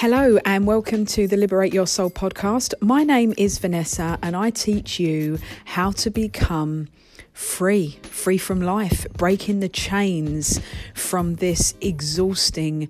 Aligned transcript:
Hello, 0.00 0.38
and 0.44 0.64
welcome 0.64 1.04
to 1.06 1.26
the 1.26 1.36
Liberate 1.36 1.74
Your 1.74 1.88
Soul 1.88 2.08
podcast. 2.08 2.72
My 2.80 3.02
name 3.02 3.34
is 3.36 3.58
Vanessa, 3.58 4.16
and 4.22 4.36
I 4.36 4.50
teach 4.50 5.00
you 5.00 5.40
how 5.64 5.90
to 5.90 6.08
become 6.08 6.86
free, 7.32 7.98
free 8.02 8.38
from 8.38 8.62
life, 8.62 9.12
breaking 9.14 9.58
the 9.58 9.68
chains 9.68 10.60
from 10.94 11.34
this 11.34 11.74
exhausting 11.80 12.88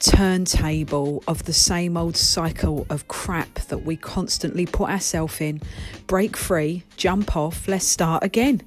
turntable 0.00 1.22
of 1.28 1.44
the 1.44 1.52
same 1.52 1.96
old 1.96 2.16
cycle 2.16 2.84
of 2.90 3.06
crap 3.06 3.54
that 3.68 3.84
we 3.84 3.94
constantly 3.94 4.66
put 4.66 4.90
ourselves 4.90 5.40
in. 5.40 5.62
Break 6.08 6.36
free, 6.36 6.82
jump 6.96 7.36
off, 7.36 7.68
let's 7.68 7.86
start 7.86 8.24
again. 8.24 8.60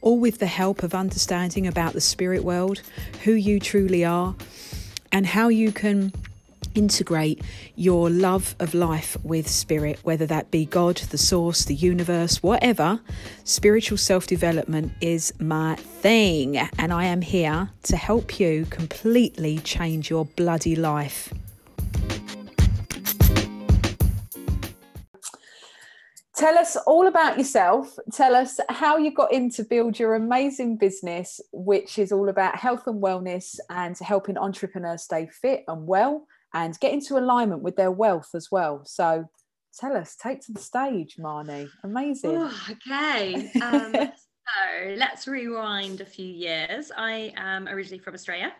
All 0.00 0.18
with 0.18 0.40
the 0.40 0.46
help 0.46 0.82
of 0.82 0.92
understanding 0.92 1.68
about 1.68 1.92
the 1.92 2.00
spirit 2.00 2.42
world, 2.42 2.82
who 3.22 3.34
you 3.34 3.60
truly 3.60 4.04
are, 4.04 4.34
and 5.12 5.24
how 5.24 5.46
you 5.46 5.70
can 5.70 6.12
integrate 6.78 7.42
your 7.74 8.08
love 8.08 8.54
of 8.60 8.72
life 8.72 9.16
with 9.24 9.48
spirit, 9.48 9.98
whether 10.04 10.26
that 10.26 10.50
be 10.52 10.64
God, 10.64 10.96
the 10.96 11.18
source, 11.18 11.64
the 11.64 11.74
universe, 11.74 12.40
whatever. 12.40 13.00
Spiritual 13.42 13.98
self 13.98 14.28
development 14.28 14.92
is 15.00 15.32
my 15.40 15.74
thing, 15.74 16.56
and 16.56 16.92
I 16.92 17.04
am 17.06 17.20
here 17.20 17.70
to 17.82 17.96
help 17.96 18.38
you 18.38 18.64
completely 18.66 19.58
change 19.58 20.08
your 20.08 20.24
bloody 20.24 20.76
life. 20.76 21.34
Tell 26.36 26.56
us 26.56 26.76
all 26.86 27.08
about 27.08 27.36
yourself. 27.36 27.98
Tell 28.12 28.36
us 28.36 28.60
how 28.68 28.96
you 28.96 29.12
got 29.12 29.32
in 29.32 29.50
to 29.50 29.64
build 29.64 29.98
your 29.98 30.14
amazing 30.14 30.76
business, 30.76 31.40
which 31.52 31.98
is 31.98 32.12
all 32.12 32.28
about 32.28 32.54
health 32.54 32.86
and 32.86 33.02
wellness 33.02 33.58
and 33.68 33.98
helping 33.98 34.38
entrepreneurs 34.38 35.02
stay 35.02 35.26
fit 35.26 35.64
and 35.66 35.88
well 35.88 36.28
and 36.54 36.78
get 36.80 36.92
into 36.92 37.18
alignment 37.18 37.62
with 37.62 37.76
their 37.76 37.90
wealth 37.90 38.30
as 38.34 38.48
well. 38.50 38.82
So 38.84 39.26
tell 39.78 39.96
us, 39.96 40.16
take 40.16 40.40
to 40.46 40.52
the 40.52 40.60
stage, 40.60 41.16
Marnie. 41.18 41.68
Amazing. 41.84 42.36
Oh, 42.36 42.66
okay. 42.70 43.50
Um, 43.62 43.92
so 43.92 44.94
let's 44.96 45.28
rewind 45.28 46.00
a 46.00 46.06
few 46.06 46.26
years. 46.26 46.90
I 46.96 47.34
am 47.36 47.68
originally 47.68 47.98
from 47.98 48.14
Australia 48.14 48.52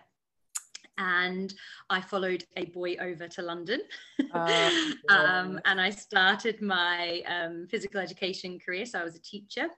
and 0.99 1.55
I 1.89 2.01
followed 2.01 2.45
a 2.57 2.67
boy 2.67 2.97
over 3.01 3.29
to 3.29 3.43
London. 3.43 3.81
Oh, 4.35 4.93
um, 5.09 5.59
and 5.65 5.81
I 5.81 5.89
started 5.89 6.61
my 6.61 7.23
um, 7.27 7.67
physical 7.71 7.99
education 7.99 8.59
career. 8.59 8.85
So 8.85 8.99
I 8.99 9.05
was 9.05 9.17
a 9.17 9.23
teacher. 9.23 9.69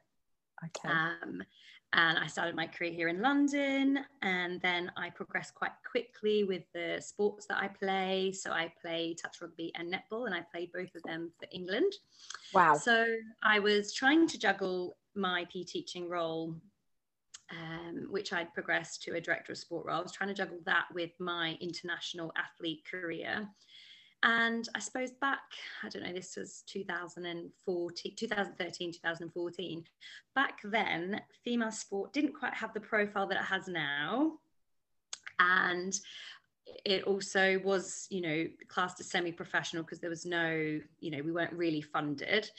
Okay. 0.65 0.93
Um, 0.93 1.43
and 1.93 2.19
I 2.19 2.29
started 2.29 2.55
my 2.55 2.67
career 2.67 2.93
here 2.93 3.09
in 3.09 3.21
London. 3.21 3.99
And 4.23 4.61
then 4.61 4.93
I 4.97 5.11
progressed 5.11 5.55
quite 5.55 5.73
quickly 5.89 6.45
with 6.45 6.63
the 6.73 7.01
sports 7.01 7.47
that 7.47 7.59
I 7.59 7.69
play. 7.69 8.33
So 8.33 8.53
I 8.53 8.73
play 8.81 9.15
touch 9.15 9.41
rugby 9.41 9.73
and 9.75 9.93
netball, 9.93 10.27
and 10.27 10.35
I 10.35 10.43
played 10.53 10.71
both 10.73 10.95
of 10.95 11.03
them 11.03 11.33
for 11.39 11.49
England. 11.53 11.93
Wow. 12.55 12.77
So 12.77 13.07
I 13.43 13.59
was 13.59 13.93
trying 13.93 14.29
to 14.29 14.39
juggle 14.39 14.97
my 15.15 15.47
PE 15.53 15.65
teaching 15.65 16.09
role. 16.09 16.55
Um, 17.53 18.07
which 18.11 18.33
I'd 18.33 18.55
progressed 18.55 19.03
to 19.03 19.17
a 19.17 19.21
director 19.21 19.51
of 19.51 19.59
sport 19.59 19.85
role. 19.85 19.99
I 19.99 20.03
was 20.03 20.13
trying 20.13 20.29
to 20.29 20.35
juggle 20.35 20.61
that 20.67 20.85
with 20.95 21.11
my 21.19 21.59
international 21.61 22.33
athlete 22.37 22.85
career. 22.89 23.49
And 24.23 24.69
I 24.75 24.81
suppose 24.81 25.13
back, 25.13 25.41
I 25.83 25.89
don't 25.89 26.03
know, 26.03 26.13
this 26.13 26.37
was 26.37 26.63
2014, 26.67 28.15
2013, 28.17 28.93
2014. 28.93 29.85
Back 30.35 30.59
then, 30.65 31.23
female 31.43 31.73
sport 31.73 32.13
didn't 32.13 32.35
quite 32.35 32.53
have 32.53 32.75
the 32.75 32.81
profile 32.81 33.27
that 33.29 33.39
it 33.39 33.45
has 33.45 33.67
now. 33.67 34.33
And 35.39 35.99
it 36.85 37.05
also 37.05 37.59
was, 37.65 38.07
you 38.11 38.21
know, 38.21 38.47
classed 38.69 39.01
as 39.01 39.11
semi 39.11 39.33
professional 39.33 39.83
because 39.85 40.01
there 40.01 40.11
was 40.11 40.27
no, 40.27 40.81
you 41.01 41.11
know, 41.11 41.23
we 41.23 41.33
weren't 41.33 41.55
really 41.55 41.81
funded 41.81 42.51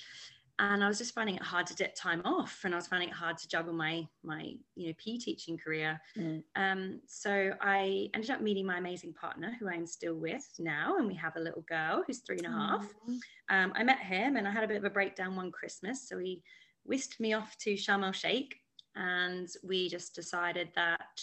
and 0.59 0.83
I 0.83 0.87
was 0.87 0.97
just 0.97 1.13
finding 1.13 1.35
it 1.35 1.41
hard 1.41 1.67
to 1.67 1.73
get 1.73 1.95
time 1.95 2.21
off, 2.25 2.61
and 2.63 2.73
I 2.73 2.77
was 2.77 2.87
finding 2.87 3.09
it 3.09 3.15
hard 3.15 3.37
to 3.39 3.47
juggle 3.47 3.73
my 3.73 4.07
my 4.23 4.53
you 4.75 4.87
know 4.87 4.93
PE 4.97 5.17
teaching 5.17 5.57
career. 5.57 5.99
Mm. 6.17 6.43
Um, 6.55 7.01
so 7.07 7.51
I 7.61 8.09
ended 8.13 8.29
up 8.29 8.41
meeting 8.41 8.65
my 8.65 8.77
amazing 8.77 9.13
partner, 9.13 9.55
who 9.59 9.69
I'm 9.69 9.87
still 9.87 10.15
with 10.15 10.47
now, 10.59 10.97
and 10.97 11.07
we 11.07 11.15
have 11.15 11.35
a 11.35 11.41
little 11.41 11.63
girl 11.63 12.03
who's 12.05 12.19
three 12.19 12.37
and 12.37 12.47
a 12.47 12.51
half. 12.51 12.87
Mm. 13.09 13.19
Um, 13.49 13.73
I 13.75 13.83
met 13.83 13.99
him, 13.99 14.35
and 14.35 14.47
I 14.47 14.51
had 14.51 14.63
a 14.63 14.67
bit 14.67 14.77
of 14.77 14.85
a 14.85 14.89
breakdown 14.89 15.35
one 15.35 15.51
Christmas, 15.51 16.07
so 16.07 16.17
he 16.17 16.41
whisked 16.83 17.19
me 17.19 17.33
off 17.33 17.57
to 17.59 17.73
Sharm 17.73 18.05
el 18.05 18.11
Sheikh, 18.11 18.55
and 18.95 19.47
we 19.63 19.89
just 19.89 20.15
decided 20.15 20.69
that 20.75 21.21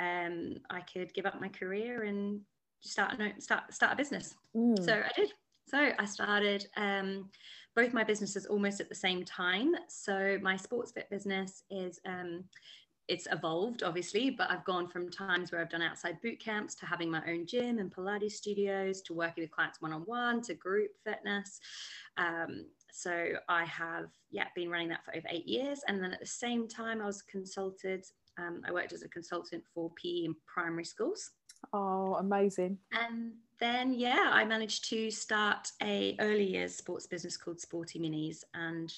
um, 0.00 0.56
I 0.70 0.80
could 0.80 1.14
give 1.14 1.26
up 1.26 1.40
my 1.40 1.48
career 1.48 2.04
and 2.04 2.40
start 2.80 3.14
start 3.38 3.72
start 3.72 3.92
a 3.92 3.96
business. 3.96 4.34
Mm. 4.56 4.82
So 4.84 4.94
I 4.94 5.10
did. 5.14 5.32
So 5.68 5.90
I 5.98 6.04
started. 6.04 6.66
Um, 6.76 7.30
both 7.74 7.92
my 7.92 8.04
businesses 8.04 8.46
almost 8.46 8.80
at 8.80 8.88
the 8.88 8.94
same 8.94 9.24
time. 9.24 9.74
So 9.88 10.38
my 10.42 10.56
sports 10.56 10.92
fit 10.92 11.08
business 11.10 11.64
is 11.70 12.00
um, 12.06 12.44
it's 13.08 13.26
evolved 13.32 13.82
obviously, 13.82 14.30
but 14.30 14.50
I've 14.50 14.64
gone 14.64 14.88
from 14.88 15.10
times 15.10 15.50
where 15.50 15.60
I've 15.60 15.70
done 15.70 15.82
outside 15.82 16.20
boot 16.22 16.38
camps 16.38 16.74
to 16.76 16.86
having 16.86 17.10
my 17.10 17.22
own 17.28 17.46
gym 17.46 17.78
and 17.78 17.94
Pilates 17.94 18.32
studios 18.32 19.02
to 19.02 19.14
working 19.14 19.42
with 19.42 19.50
clients 19.50 19.80
one 19.80 19.92
on 19.92 20.02
one 20.02 20.40
to 20.42 20.54
group 20.54 20.90
fitness. 21.04 21.60
Um, 22.16 22.66
so 22.92 23.30
I 23.48 23.64
have 23.64 24.06
yeah 24.30 24.46
been 24.54 24.70
running 24.70 24.88
that 24.90 25.04
for 25.04 25.16
over 25.16 25.26
eight 25.30 25.46
years, 25.46 25.80
and 25.88 26.02
then 26.02 26.12
at 26.12 26.20
the 26.20 26.26
same 26.26 26.68
time 26.68 27.00
I 27.00 27.06
was 27.06 27.22
consulted. 27.22 28.04
Um, 28.38 28.62
I 28.66 28.72
worked 28.72 28.92
as 28.92 29.02
a 29.02 29.08
consultant 29.08 29.62
for 29.74 29.90
PE 30.02 30.24
in 30.24 30.34
primary 30.46 30.84
schools. 30.84 31.30
Oh, 31.72 32.14
amazing! 32.14 32.78
And 32.92 33.32
then 33.62 33.94
yeah 33.94 34.28
i 34.32 34.44
managed 34.44 34.88
to 34.88 35.10
start 35.10 35.70
a 35.82 36.16
early 36.18 36.44
years 36.44 36.74
sports 36.74 37.06
business 37.06 37.36
called 37.36 37.60
sporty 37.60 37.98
minis 37.98 38.42
and 38.54 38.92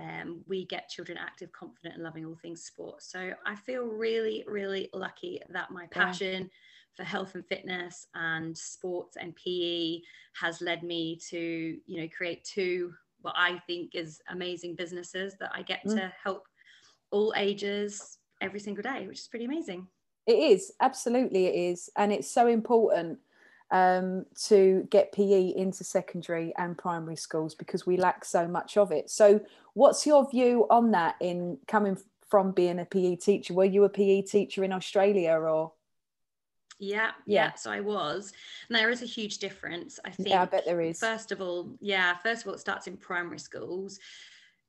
um, 0.00 0.40
we 0.48 0.66
get 0.66 0.88
children 0.88 1.16
active 1.20 1.52
confident 1.52 1.94
and 1.94 2.02
loving 2.02 2.24
all 2.24 2.38
things 2.40 2.62
sport 2.62 3.02
so 3.02 3.32
i 3.44 3.54
feel 3.54 3.84
really 3.84 4.44
really 4.46 4.88
lucky 4.94 5.40
that 5.50 5.70
my 5.70 5.86
passion 5.86 6.42
yeah. 6.42 6.48
for 6.96 7.02
health 7.04 7.34
and 7.34 7.46
fitness 7.46 8.06
and 8.14 8.56
sports 8.56 9.16
and 9.20 9.34
pe 9.36 9.98
has 10.40 10.60
led 10.60 10.82
me 10.84 11.18
to 11.28 11.76
you 11.86 12.00
know 12.00 12.08
create 12.16 12.44
two 12.44 12.92
what 13.22 13.34
i 13.36 13.58
think 13.66 13.94
is 13.94 14.20
amazing 14.30 14.76
businesses 14.76 15.34
that 15.40 15.50
i 15.54 15.62
get 15.62 15.80
mm. 15.84 15.94
to 15.94 16.12
help 16.22 16.46
all 17.10 17.32
ages 17.36 18.18
every 18.40 18.60
single 18.60 18.82
day 18.82 19.06
which 19.08 19.18
is 19.18 19.28
pretty 19.28 19.44
amazing 19.44 19.86
it 20.26 20.38
is 20.38 20.72
absolutely 20.80 21.46
it 21.46 21.54
is 21.54 21.90
and 21.96 22.12
it's 22.12 22.30
so 22.30 22.46
important 22.46 23.18
um, 23.70 24.26
to 24.44 24.86
get 24.90 25.12
PE 25.12 25.54
into 25.56 25.84
secondary 25.84 26.52
and 26.56 26.76
primary 26.76 27.16
schools 27.16 27.54
because 27.54 27.86
we 27.86 27.96
lack 27.96 28.24
so 28.24 28.46
much 28.46 28.76
of 28.76 28.92
it. 28.92 29.10
So, 29.10 29.40
what's 29.74 30.06
your 30.06 30.28
view 30.28 30.66
on 30.70 30.92
that 30.92 31.16
in 31.20 31.58
coming 31.66 31.98
from 32.28 32.52
being 32.52 32.78
a 32.78 32.84
PE 32.84 33.16
teacher? 33.16 33.54
Were 33.54 33.64
you 33.64 33.84
a 33.84 33.88
PE 33.88 34.22
teacher 34.22 34.64
in 34.64 34.72
Australia 34.72 35.32
or? 35.32 35.72
Yeah, 36.78 37.10
yeah, 37.26 37.44
yeah. 37.44 37.54
So 37.54 37.70
I 37.70 37.80
was. 37.80 38.32
And 38.68 38.76
there 38.76 38.90
is 38.90 39.02
a 39.02 39.06
huge 39.06 39.38
difference. 39.38 40.00
I 40.04 40.10
think. 40.10 40.28
Yeah, 40.28 40.42
I 40.42 40.44
bet 40.46 40.64
there 40.64 40.80
is. 40.80 40.98
First 40.98 41.32
of 41.32 41.40
all, 41.40 41.70
yeah, 41.80 42.16
first 42.18 42.42
of 42.42 42.48
all, 42.48 42.54
it 42.54 42.60
starts 42.60 42.86
in 42.86 42.96
primary 42.96 43.38
schools. 43.38 43.98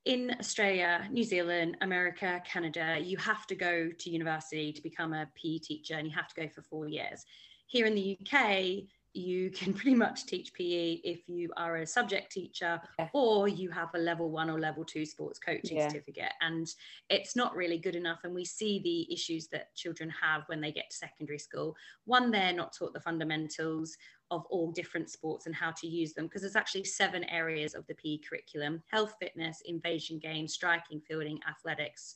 In 0.05 0.35
Australia, 0.39 1.07
New 1.09 1.23
Zealand, 1.23 1.77
America, 1.81 2.39
Canada, 2.45 2.97
you 3.01 3.17
have 3.17 3.47
to 3.47 3.55
go 3.55 3.89
to 3.89 4.09
university 4.11 4.71
to 4.71 4.83
become 4.83 5.13
a 5.13 5.27
PE 5.33 5.57
teacher 5.57 5.95
and 5.95 6.07
you 6.07 6.13
have 6.13 6.27
to 6.27 6.35
go 6.35 6.47
for 6.47 6.61
four 6.61 6.87
years 6.87 7.25
here 7.67 7.85
in 7.85 7.95
the 7.95 8.17
UK, 8.21 8.85
you 9.15 9.49
can 9.49 9.73
pretty 9.75 9.95
much 9.95 10.25
teach 10.25 10.53
PE 10.53 10.99
if 11.03 11.27
you 11.27 11.49
are 11.57 11.77
a 11.77 11.87
subject 11.87 12.31
teacher 12.31 12.79
yeah. 12.99 13.07
or 13.13 13.47
you 13.47 13.69
have 13.69 13.89
a 13.95 13.97
level 13.97 14.29
one 14.29 14.49
or 14.49 14.59
level 14.59 14.83
two 14.83 15.05
sports 15.05 15.39
coaching 15.39 15.77
yeah. 15.77 15.87
certificate. 15.87 16.33
And 16.41 16.67
it's 17.09 17.35
not 17.35 17.55
really 17.55 17.77
good 17.77 17.95
enough. 17.95 18.19
And 18.23 18.35
we 18.35 18.45
see 18.45 18.79
the 18.79 19.11
issues 19.13 19.47
that 19.47 19.73
children 19.75 20.11
have 20.21 20.43
when 20.47 20.61
they 20.61 20.71
get 20.71 20.89
to 20.89 20.97
secondary 20.97 21.39
school. 21.39 21.75
One, 22.05 22.29
they're 22.29 22.53
not 22.53 22.75
taught 22.77 22.93
the 22.93 22.99
fundamentals 22.99 23.97
of 24.31 24.45
all 24.49 24.71
different 24.71 25.09
sports 25.09 25.45
and 25.45 25.55
how 25.55 25.71
to 25.71 25.87
use 25.87 26.13
them 26.13 26.25
because 26.25 26.41
there's 26.41 26.55
actually 26.55 26.83
seven 26.83 27.23
areas 27.25 27.75
of 27.75 27.85
the 27.87 27.95
PE 27.95 28.19
curriculum 28.27 28.81
health, 28.87 29.15
fitness, 29.19 29.61
invasion 29.65 30.19
games, 30.19 30.53
striking, 30.53 30.99
fielding, 30.99 31.39
athletics, 31.47 32.15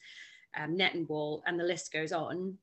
um, 0.60 0.76
net 0.76 0.96
and 0.96 1.08
ball, 1.08 1.44
and 1.46 1.60
the 1.60 1.64
list 1.64 1.94
goes 1.94 2.12
on. 2.12 2.58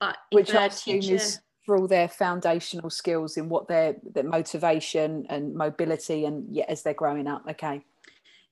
But 0.00 0.16
which 0.32 0.54
I 0.54 0.66
assume 0.66 1.00
teacher, 1.00 1.14
is 1.14 1.40
for 1.66 1.76
all 1.76 1.88
their 1.88 2.08
foundational 2.08 2.88
skills 2.88 3.36
in 3.36 3.48
what 3.48 3.66
their 3.66 3.96
their 4.14 4.24
motivation 4.24 5.26
and 5.28 5.52
mobility 5.52 6.24
and 6.24 6.46
yeah, 6.54 6.64
as 6.68 6.82
they're 6.82 6.94
growing 6.94 7.26
up 7.26 7.42
okay 7.50 7.82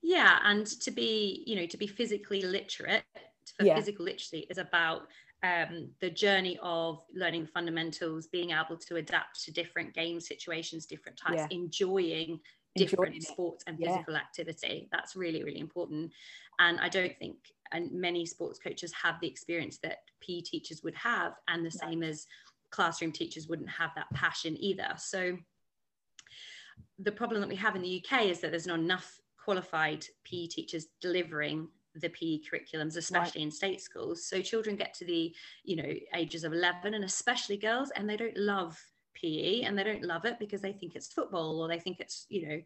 yeah 0.03 0.39
and 0.45 0.67
to 0.67 0.91
be 0.91 1.45
you 1.47 1.55
know 1.55 1.65
to 1.65 1.77
be 1.77 1.87
physically 1.87 2.43
literate 2.43 3.05
for 3.57 3.65
yeah. 3.65 3.77
physical 3.77 4.05
literacy 4.05 4.47
is 4.51 4.59
about 4.59 5.03
um, 5.45 5.91
the 6.01 6.09
journey 6.09 6.59
of 6.63 7.03
learning 7.15 7.47
fundamentals 7.47 8.27
being 8.27 8.51
able 8.51 8.79
to 8.79 8.97
adapt 8.97 9.45
to 9.45 9.53
different 9.53 9.95
game 9.95 10.21
situations 10.21 10.85
different 10.85 11.17
types 11.17 11.37
yeah. 11.37 11.57
enjoying 11.57 12.41
different 12.77 13.23
sports 13.23 13.63
and 13.69 13.79
physical 13.79 14.15
yeah. 14.15 14.21
activity 14.21 14.89
that's 14.91 15.15
really 15.15 15.45
really 15.45 15.61
important 15.61 16.11
and 16.59 16.81
i 16.81 16.89
don't 16.89 17.17
think 17.19 17.37
and 17.73 17.93
many 17.93 18.25
sports 18.25 18.59
coaches 18.59 18.93
have 18.93 19.21
the 19.21 19.27
experience 19.27 19.79
that 19.79 19.99
PE 20.21 20.41
teachers 20.41 20.83
would 20.83 20.95
have 20.95 21.33
and 21.49 21.65
the 21.67 21.71
same 21.71 22.03
as 22.03 22.27
classroom 22.75 23.13
teachers 23.13 23.47
wouldn't 23.47 23.71
have 23.71 23.91
that 23.95 24.11
passion 24.13 24.57
either. 24.59 24.89
So 24.97 25.39
the 26.99 27.13
problem 27.13 27.41
that 27.41 27.49
we 27.49 27.57
have 27.57 27.77
in 27.77 27.83
the 27.83 28.05
UK 28.05 28.27
is 28.27 28.41
that 28.41 28.51
there's 28.51 28.67
not 28.67 28.81
enough 28.81 29.21
qualified 29.43 30.05
PE 30.25 30.47
teachers 30.47 30.87
delivering 31.01 31.69
the 31.95 32.09
PE 32.09 32.41
curriculums, 32.51 32.97
especially 32.97 33.41
right. 33.41 33.47
in 33.47 33.51
state 33.51 33.81
schools. 33.81 34.27
So 34.27 34.41
children 34.41 34.75
get 34.75 34.95
to 34.95 35.05
the, 35.05 35.33
you 35.63 35.77
know, 35.77 35.93
ages 36.15 36.43
of 36.43 36.53
11 36.53 36.95
and 36.95 37.05
especially 37.05 37.57
girls, 37.57 37.93
and 37.95 38.11
they 38.11 38.17
don't 38.17 38.37
love 38.37 38.77
PE 39.15 39.63
and 39.63 39.79
they 39.79 39.85
don't 39.85 40.03
love 40.03 40.25
it 40.25 40.41
because 40.41 40.61
they 40.61 40.73
think 40.73 40.97
it's 40.97 41.13
football 41.13 41.61
or 41.61 41.69
they 41.69 41.79
think 41.79 42.01
it's, 42.01 42.27
you 42.29 42.49
know, 42.49 42.61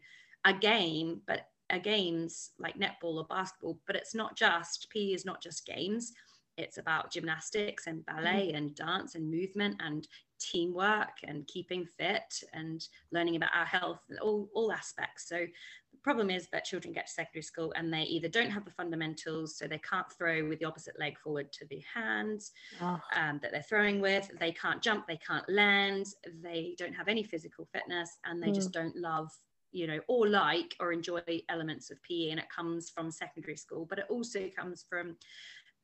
a 0.45 0.53
game, 0.53 1.21
but 1.27 1.41
a 1.69 1.79
games 1.79 2.51
like 2.57 2.79
netball 2.79 3.17
or 3.17 3.25
basketball. 3.25 3.77
But 3.85 3.95
it's 3.95 4.15
not 4.15 4.35
just, 4.35 4.89
PE 4.89 5.13
is 5.13 5.25
not 5.25 5.43
just 5.43 5.67
games. 5.67 6.13
It's 6.59 6.77
about 6.77 7.11
gymnastics 7.11 7.87
and 7.87 8.05
ballet 8.05 8.51
mm. 8.51 8.57
and 8.57 8.75
dance 8.75 9.15
and 9.15 9.31
movement 9.31 9.77
and 9.79 10.07
teamwork 10.39 11.17
and 11.23 11.45
keeping 11.47 11.85
fit 11.85 12.43
and 12.53 12.85
learning 13.11 13.35
about 13.35 13.51
our 13.55 13.65
health, 13.65 13.99
all, 14.21 14.49
all 14.53 14.71
aspects. 14.71 15.27
So 15.27 15.37
the 15.37 15.97
problem 16.03 16.29
is 16.29 16.47
that 16.51 16.65
children 16.65 16.93
get 16.93 17.07
to 17.07 17.13
secondary 17.13 17.43
school 17.43 17.73
and 17.75 17.93
they 17.93 18.03
either 18.03 18.27
don't 18.27 18.49
have 18.49 18.65
the 18.65 18.71
fundamentals, 18.71 19.57
so 19.57 19.67
they 19.67 19.79
can't 19.79 20.11
throw 20.17 20.47
with 20.47 20.59
the 20.59 20.65
opposite 20.65 20.99
leg 20.99 21.17
forward 21.19 21.51
to 21.53 21.65
the 21.69 21.81
hands 21.93 22.51
oh. 22.81 22.99
um, 23.15 23.39
that 23.41 23.51
they're 23.51 23.61
throwing 23.63 23.99
with, 23.99 24.29
they 24.39 24.51
can't 24.51 24.81
jump, 24.81 25.07
they 25.07 25.19
can't 25.25 25.47
land, 25.49 26.07
they 26.41 26.75
don't 26.77 26.93
have 26.93 27.07
any 27.07 27.23
physical 27.23 27.67
fitness, 27.73 28.17
and 28.25 28.41
they 28.41 28.49
mm. 28.49 28.55
just 28.55 28.71
don't 28.71 28.95
love 28.95 29.29
you 29.71 29.85
know 29.87 29.99
or 30.07 30.27
like 30.27 30.75
or 30.79 30.91
enjoy 30.91 31.21
elements 31.49 31.91
of 31.91 31.97
pe 32.01 32.29
and 32.31 32.39
it 32.39 32.47
comes 32.49 32.89
from 32.89 33.11
secondary 33.11 33.55
school 33.55 33.85
but 33.87 33.99
it 33.99 34.05
also 34.09 34.49
comes 34.57 34.85
from 34.89 35.15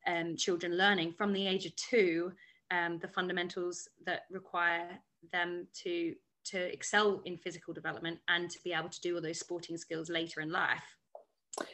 um, 0.07 0.36
children 0.36 0.78
learning 0.78 1.13
from 1.13 1.34
the 1.34 1.48
age 1.48 1.66
of 1.66 1.75
two 1.75 2.31
um, 2.72 3.00
the 3.00 3.07
fundamentals 3.07 3.88
that 4.06 4.22
require 4.31 4.88
them 5.31 5.68
to 5.84 6.16
to 6.46 6.72
excel 6.72 7.22
in 7.25 7.38
physical 7.38 7.74
development 7.74 8.19
and 8.28 8.52
to 8.52 8.62
be 8.63 8.72
able 8.72 8.90
to 8.90 9.02
do 9.02 9.16
all 9.16 9.22
those 9.22 9.40
sporting 9.40 9.78
skills 9.78 10.12
later 10.12 10.42
in 10.42 10.52
life. 10.52 10.96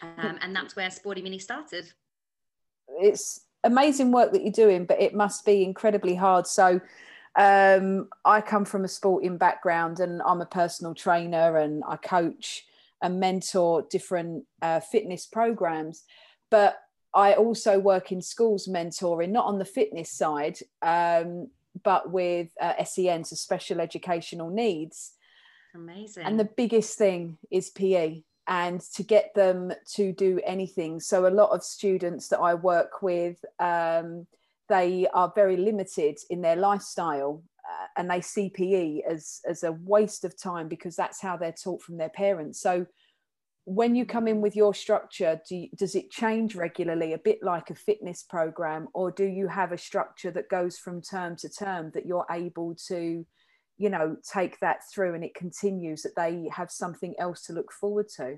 Um, 0.01 0.37
and 0.41 0.55
that's 0.55 0.77
where 0.77 0.89
sporty 0.89 1.21
mini 1.21 1.39
started. 1.39 1.91
It's 2.87 3.41
amazing 3.65 4.13
work 4.13 4.31
that 4.31 4.41
you're 4.41 4.51
doing 4.51 4.85
but 4.85 4.99
it 4.99 5.13
must 5.13 5.45
be 5.45 5.63
incredibly 5.63 6.15
hard. 6.15 6.47
So 6.47 6.79
um, 7.35 8.09
i 8.25 8.41
come 8.41 8.65
from 8.65 8.83
a 8.83 8.89
sporting 8.89 9.37
background 9.37 10.01
and 10.01 10.21
i'm 10.25 10.41
a 10.41 10.45
personal 10.45 10.93
trainer 10.93 11.57
and 11.57 11.81
i 11.87 11.95
coach 11.95 12.65
and 13.01 13.19
mentor 13.19 13.85
different 13.89 14.45
uh, 14.61 14.79
fitness 14.79 15.25
programs. 15.25 16.03
But 16.49 16.77
I 17.13 17.33
also 17.33 17.79
work 17.79 18.11
in 18.11 18.21
schools 18.21 18.67
mentoring, 18.67 19.29
not 19.29 19.45
on 19.45 19.59
the 19.59 19.65
fitness 19.65 20.09
side, 20.11 20.59
um, 20.81 21.49
but 21.83 22.11
with 22.11 22.49
uh, 22.59 22.83
SEN, 22.83 23.23
so 23.23 23.35
special 23.35 23.81
educational 23.81 24.49
needs. 24.49 25.13
Amazing. 25.75 26.23
And 26.23 26.39
the 26.39 26.49
biggest 26.57 26.97
thing 26.97 27.37
is 27.49 27.69
PE 27.69 28.23
and 28.47 28.81
to 28.81 29.03
get 29.03 29.33
them 29.35 29.71
to 29.93 30.11
do 30.11 30.39
anything. 30.45 30.99
So, 30.99 31.27
a 31.27 31.29
lot 31.29 31.51
of 31.51 31.63
students 31.63 32.27
that 32.29 32.39
I 32.39 32.53
work 32.55 33.01
with, 33.01 33.43
um, 33.59 34.27
they 34.67 35.07
are 35.13 35.31
very 35.35 35.57
limited 35.57 36.17
in 36.29 36.41
their 36.41 36.55
lifestyle 36.55 37.43
uh, 37.69 37.87
and 37.97 38.09
they 38.09 38.21
see 38.21 38.49
PE 38.49 39.01
as, 39.09 39.41
as 39.47 39.63
a 39.63 39.73
waste 39.73 40.23
of 40.25 40.37
time 40.37 40.67
because 40.67 40.95
that's 40.95 41.21
how 41.21 41.37
they're 41.37 41.51
taught 41.51 41.81
from 41.81 41.97
their 41.97 42.09
parents. 42.09 42.59
So, 42.59 42.85
when 43.65 43.95
you 43.95 44.05
come 44.05 44.27
in 44.27 44.41
with 44.41 44.55
your 44.55 44.73
structure 44.73 45.39
do 45.47 45.55
you, 45.55 45.69
does 45.75 45.95
it 45.95 46.09
change 46.09 46.55
regularly 46.55 47.13
a 47.13 47.17
bit 47.17 47.39
like 47.43 47.69
a 47.69 47.75
fitness 47.75 48.23
program 48.23 48.87
or 48.93 49.11
do 49.11 49.25
you 49.25 49.47
have 49.47 49.71
a 49.71 49.77
structure 49.77 50.31
that 50.31 50.49
goes 50.49 50.77
from 50.77 51.01
term 51.01 51.35
to 51.35 51.47
term 51.47 51.91
that 51.93 52.05
you're 52.05 52.25
able 52.31 52.75
to 52.87 53.25
you 53.77 53.89
know 53.89 54.15
take 54.23 54.59
that 54.59 54.79
through 54.91 55.13
and 55.13 55.23
it 55.23 55.35
continues 55.35 56.01
that 56.01 56.15
they 56.15 56.49
have 56.51 56.71
something 56.71 57.13
else 57.19 57.43
to 57.43 57.53
look 57.53 57.71
forward 57.71 58.07
to? 58.09 58.37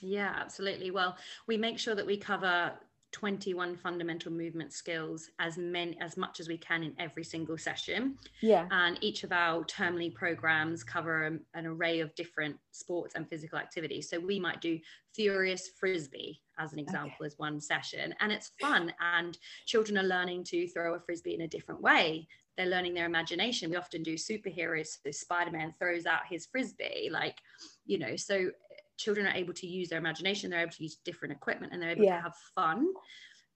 Yeah 0.00 0.34
absolutely. 0.36 0.90
Well 0.90 1.16
we 1.46 1.56
make 1.56 1.78
sure 1.78 1.94
that 1.94 2.06
we 2.06 2.16
cover 2.16 2.72
21 3.14 3.76
fundamental 3.76 4.32
movement 4.32 4.72
skills 4.72 5.30
as 5.38 5.56
many 5.56 5.96
as 6.00 6.16
much 6.16 6.40
as 6.40 6.48
we 6.48 6.58
can 6.58 6.82
in 6.82 6.92
every 6.98 7.22
single 7.22 7.56
session. 7.56 8.16
Yeah. 8.42 8.66
And 8.72 8.98
each 9.00 9.22
of 9.22 9.30
our 9.30 9.62
termly 9.66 10.12
programs 10.12 10.82
cover 10.82 11.26
a, 11.26 11.56
an 11.56 11.64
array 11.64 12.00
of 12.00 12.12
different 12.16 12.56
sports 12.72 13.14
and 13.14 13.28
physical 13.28 13.56
activities. 13.56 14.10
So 14.10 14.18
we 14.18 14.40
might 14.40 14.60
do 14.60 14.80
furious 15.14 15.70
frisbee 15.78 16.42
as 16.58 16.72
an 16.72 16.80
example 16.80 17.14
okay. 17.20 17.26
as 17.26 17.38
one 17.38 17.60
session. 17.60 18.12
And 18.18 18.32
it's 18.32 18.50
fun 18.60 18.92
and 19.00 19.38
children 19.64 19.96
are 19.96 20.02
learning 20.02 20.42
to 20.44 20.66
throw 20.66 20.94
a 20.94 21.00
frisbee 21.00 21.34
in 21.34 21.42
a 21.42 21.48
different 21.48 21.80
way. 21.80 22.26
They're 22.56 22.66
learning 22.66 22.94
their 22.94 23.06
imagination. 23.06 23.70
We 23.70 23.76
often 23.76 24.02
do 24.02 24.14
superheroes. 24.14 24.98
So 25.04 25.12
spider-man 25.12 25.74
throws 25.78 26.04
out 26.04 26.22
his 26.28 26.46
frisbee 26.46 27.10
like 27.12 27.38
you 27.86 27.98
know 27.98 28.16
so 28.16 28.50
children 28.96 29.26
are 29.26 29.34
able 29.34 29.54
to 29.54 29.66
use 29.66 29.88
their 29.88 29.98
imagination, 29.98 30.50
they're 30.50 30.60
able 30.60 30.72
to 30.72 30.82
use 30.82 30.96
different 31.04 31.32
equipment, 31.32 31.72
and 31.72 31.82
they're 31.82 31.90
able 31.90 32.04
yeah. 32.04 32.16
to 32.16 32.22
have 32.22 32.36
fun 32.54 32.86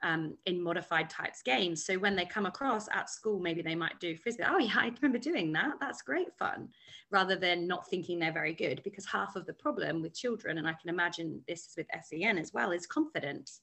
um, 0.03 0.37
in 0.47 0.63
modified 0.63 1.11
types 1.11 1.43
games. 1.43 1.85
So 1.85 1.99
when 1.99 2.15
they 2.15 2.25
come 2.25 2.47
across 2.47 2.89
at 2.93 3.11
school, 3.11 3.41
maybe 3.41 3.63
they 3.63 3.75
might 3.75 3.99
do 4.01 4.17
frisbee. 4.17 4.45
Oh 4.47 4.59
yeah, 4.59 4.73
I 4.77 4.93
remember 5.01 5.19
doing 5.19 5.53
that. 5.53 5.75
That's 5.81 6.03
great 6.03 6.37
fun, 6.39 6.69
rather 7.11 7.37
than 7.37 7.67
not 7.67 7.89
thinking 7.89 8.19
they're 8.19 8.33
very 8.33 8.55
good. 8.55 8.83
Because 8.85 9.07
half 9.07 9.37
of 9.37 9.47
the 9.47 9.55
problem 9.55 10.03
with 10.03 10.15
children, 10.15 10.59
and 10.59 10.69
I 10.69 10.75
can 10.75 10.91
imagine 10.91 11.43
this 11.49 11.67
is 11.67 11.75
with 11.77 11.87
SEN 12.05 12.39
as 12.39 12.53
well, 12.53 12.73
is 12.73 12.87
confidence. 12.87 13.61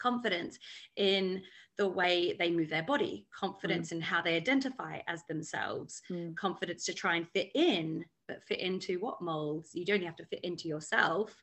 Confidence 0.00 0.58
in 0.96 1.42
the 1.76 1.88
way 1.88 2.34
they 2.38 2.50
move 2.50 2.68
their 2.68 2.82
body, 2.82 3.26
confidence 3.36 3.88
mm. 3.88 3.92
in 3.92 4.00
how 4.00 4.20
they 4.20 4.36
identify 4.36 4.98
as 5.06 5.24
themselves, 5.24 6.02
mm. 6.10 6.34
confidence 6.36 6.84
to 6.84 6.94
try 6.94 7.16
and 7.16 7.28
fit 7.28 7.50
in 7.54 8.04
but 8.28 8.42
fit 8.44 8.60
into 8.60 8.98
what 9.00 9.20
molds? 9.20 9.74
You 9.74 9.84
don't 9.84 10.02
have 10.02 10.16
to 10.16 10.26
fit 10.26 10.40
into 10.42 10.68
yourself. 10.68 11.34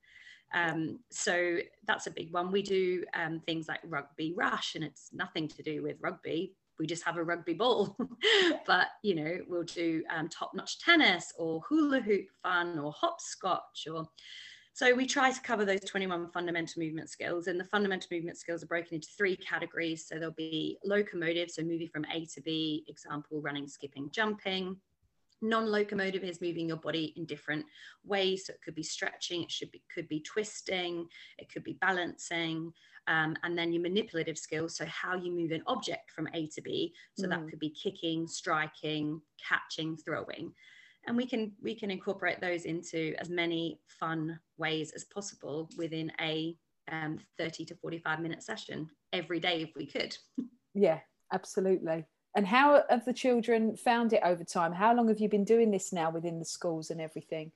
Um, 0.54 1.00
so 1.10 1.57
that's 1.88 2.07
a 2.07 2.12
big 2.12 2.33
one. 2.33 2.51
We 2.51 2.62
do 2.62 3.04
um, 3.13 3.39
things 3.45 3.68
like 3.68 3.80
rugby 3.86 4.33
rush, 4.36 4.75
and 4.75 4.83
it's 4.83 5.10
nothing 5.13 5.48
to 5.48 5.63
do 5.63 5.83
with 5.83 5.98
rugby. 6.01 6.54
We 6.80 6.88
just 6.88 7.04
have 7.06 7.18
a 7.18 7.24
rugby 7.24 7.54
ball. 7.54 7.95
but, 8.66 8.88
you 9.04 9.16
know, 9.16 9.38
we'll 9.48 9.63
do 9.63 10.04
um, 10.10 10.30
top 10.30 10.51
notch 10.54 10.80
tennis 10.80 11.31
or 11.38 11.62
hula 11.69 12.01
hoop 12.01 12.25
fun 12.44 12.80
or 12.80 12.92
hopscotch 12.92 13.88
or 13.92 14.07
so 14.74 14.94
we 14.94 15.06
try 15.06 15.31
to 15.31 15.42
cover 15.42 15.66
those 15.66 15.81
21 15.81 16.30
fundamental 16.31 16.81
movement 16.81 17.10
skills, 17.10 17.48
and 17.48 17.60
the 17.60 17.66
fundamental 17.66 18.07
movement 18.12 18.38
skills 18.38 18.63
are 18.63 18.68
broken 18.68 18.95
into 18.95 19.10
three 19.18 19.36
categories. 19.36 20.07
So 20.07 20.16
there'll 20.16 20.31
be 20.31 20.77
locomotive, 20.86 21.51
so 21.51 21.62
moving 21.62 21.89
from 21.89 22.06
A 22.06 22.25
to 22.27 22.42
B, 22.42 22.86
example, 22.88 23.41
running, 23.41 23.67
skipping, 23.67 24.10
jumping 24.12 24.77
non-locomotive 25.41 26.24
is 26.24 26.41
moving 26.41 26.67
your 26.67 26.77
body 26.77 27.13
in 27.15 27.25
different 27.25 27.65
ways. 28.03 28.45
So 28.45 28.53
it 28.53 28.62
could 28.63 28.75
be 28.75 28.83
stretching 28.83 29.43
it 29.43 29.51
should 29.51 29.71
be 29.71 29.83
could 29.93 30.07
be 30.07 30.21
twisting 30.21 31.07
it 31.38 31.51
could 31.51 31.63
be 31.63 31.77
balancing 31.81 32.71
um, 33.07 33.36
and 33.43 33.57
then 33.57 33.74
your 33.74 33.81
manipulative 33.81 34.38
skills 34.38 34.75
so 34.77 34.86
how 34.86 35.15
you 35.15 35.31
move 35.31 35.51
an 35.51 35.63
object 35.67 36.12
from 36.12 36.27
a 36.33 36.48
to 36.48 36.62
b. 36.62 36.93
So 37.17 37.27
mm. 37.27 37.29
that 37.31 37.48
could 37.50 37.60
be 37.60 37.69
kicking 37.69 38.27
striking 38.27 39.21
catching 39.48 39.98
throwing. 39.98 40.53
And 41.07 41.17
we 41.17 41.25
can 41.25 41.53
we 41.62 41.75
can 41.75 41.89
incorporate 41.89 42.39
those 42.41 42.65
into 42.65 43.15
as 43.17 43.29
many 43.29 43.79
fun 43.88 44.39
ways 44.57 44.91
as 44.95 45.05
possible 45.05 45.69
within 45.77 46.12
a 46.21 46.55
um, 46.91 47.19
30 47.38 47.65
to 47.65 47.75
45 47.75 48.19
minute 48.19 48.43
session 48.43 48.89
every 49.13 49.39
day 49.39 49.62
if 49.62 49.71
we 49.75 49.86
could. 49.86 50.15
Yeah 50.74 51.00
absolutely 51.33 52.05
and 52.35 52.47
how 52.47 52.83
have 52.89 53.05
the 53.05 53.13
children 53.13 53.75
found 53.75 54.13
it 54.13 54.21
over 54.23 54.43
time? 54.43 54.73
How 54.73 54.93
long 54.93 55.07
have 55.09 55.19
you 55.19 55.29
been 55.29 55.43
doing 55.43 55.71
this 55.71 55.91
now 55.91 56.09
within 56.09 56.39
the 56.39 56.45
schools 56.45 56.89
and 56.89 57.01
everything? 57.01 57.51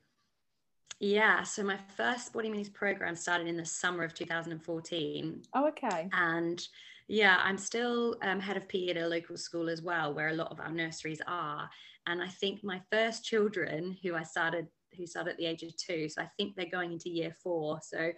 Yeah, 0.98 1.42
so 1.42 1.62
my 1.62 1.78
first 1.96 2.26
Sporty 2.26 2.48
Minis 2.48 2.72
program 2.72 3.16
started 3.16 3.46
in 3.46 3.56
the 3.56 3.64
summer 3.64 4.02
of 4.02 4.14
2014. 4.14 5.42
Oh, 5.54 5.68
okay. 5.68 6.08
And 6.12 6.66
yeah, 7.08 7.36
I'm 7.42 7.58
still 7.58 8.16
um, 8.22 8.40
head 8.40 8.56
of 8.56 8.66
PE 8.68 8.88
at 8.88 8.96
a 8.96 9.06
local 9.06 9.36
school 9.36 9.68
as 9.68 9.82
well, 9.82 10.14
where 10.14 10.28
a 10.28 10.34
lot 10.34 10.50
of 10.50 10.60
our 10.60 10.70
nurseries 10.70 11.20
are. 11.26 11.68
And 12.06 12.22
I 12.22 12.28
think 12.28 12.64
my 12.64 12.80
first 12.90 13.24
children, 13.24 13.96
who 14.02 14.14
I 14.14 14.22
started, 14.22 14.68
who 14.96 15.06
started 15.06 15.32
at 15.32 15.36
the 15.36 15.46
age 15.46 15.62
of 15.62 15.76
two, 15.76 16.08
so 16.08 16.22
I 16.22 16.30
think 16.36 16.56
they're 16.56 16.66
going 16.70 16.92
into 16.92 17.10
year 17.10 17.36
four. 17.42 17.80
So 17.82 18.10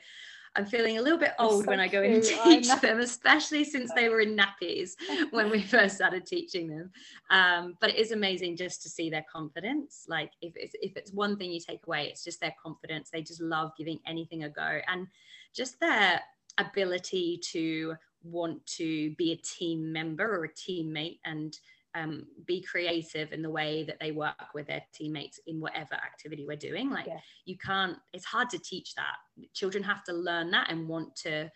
I'm 0.58 0.66
feeling 0.66 0.98
a 0.98 1.02
little 1.02 1.20
bit 1.20 1.34
old 1.38 1.64
so 1.64 1.70
when 1.70 1.78
I 1.78 1.86
go 1.86 2.02
in 2.02 2.14
and 2.14 2.24
teach 2.24 2.68
them, 2.80 2.98
especially 2.98 3.62
since 3.62 3.92
they 3.94 4.08
were 4.08 4.22
in 4.22 4.36
nappies 4.36 4.96
when 5.30 5.50
we 5.50 5.62
first 5.74 5.94
started 5.94 6.26
teaching 6.26 6.66
them. 6.66 6.90
Um, 7.30 7.76
but 7.80 7.90
it 7.90 7.96
is 7.96 8.10
amazing 8.10 8.56
just 8.56 8.82
to 8.82 8.88
see 8.88 9.08
their 9.08 9.24
confidence. 9.32 10.06
Like 10.08 10.32
if 10.42 10.54
it's, 10.56 10.74
if 10.82 10.96
it's 10.96 11.12
one 11.12 11.36
thing 11.36 11.52
you 11.52 11.60
take 11.60 11.86
away, 11.86 12.08
it's 12.08 12.24
just 12.24 12.40
their 12.40 12.56
confidence. 12.60 13.08
They 13.08 13.22
just 13.22 13.40
love 13.40 13.70
giving 13.78 14.00
anything 14.04 14.42
a 14.42 14.48
go 14.48 14.80
and 14.88 15.06
just 15.54 15.78
their 15.78 16.20
ability 16.58 17.40
to 17.52 17.94
want 18.24 18.66
to 18.66 19.14
be 19.14 19.30
a 19.30 19.36
team 19.36 19.92
member 19.92 20.24
or 20.24 20.44
a 20.44 20.52
teammate 20.52 21.20
and 21.24 21.56
um, 21.94 22.26
be 22.46 22.60
creative 22.60 23.32
in 23.32 23.42
the 23.42 23.50
way 23.50 23.84
that 23.84 23.98
they 24.00 24.12
work 24.12 24.34
with 24.54 24.66
their 24.66 24.82
teammates 24.92 25.40
in 25.46 25.60
whatever 25.60 25.94
activity 25.94 26.44
we're 26.46 26.56
doing. 26.56 26.90
Like 26.90 27.06
yeah. 27.06 27.20
you 27.44 27.56
can't, 27.56 27.96
it's 28.12 28.24
hard 28.24 28.50
to 28.50 28.58
teach 28.58 28.94
that. 28.94 29.16
Children 29.54 29.82
have 29.84 30.04
to 30.04 30.12
learn 30.12 30.50
that 30.50 30.70
and 30.70 30.88
want 30.88 31.16
to 31.16 31.50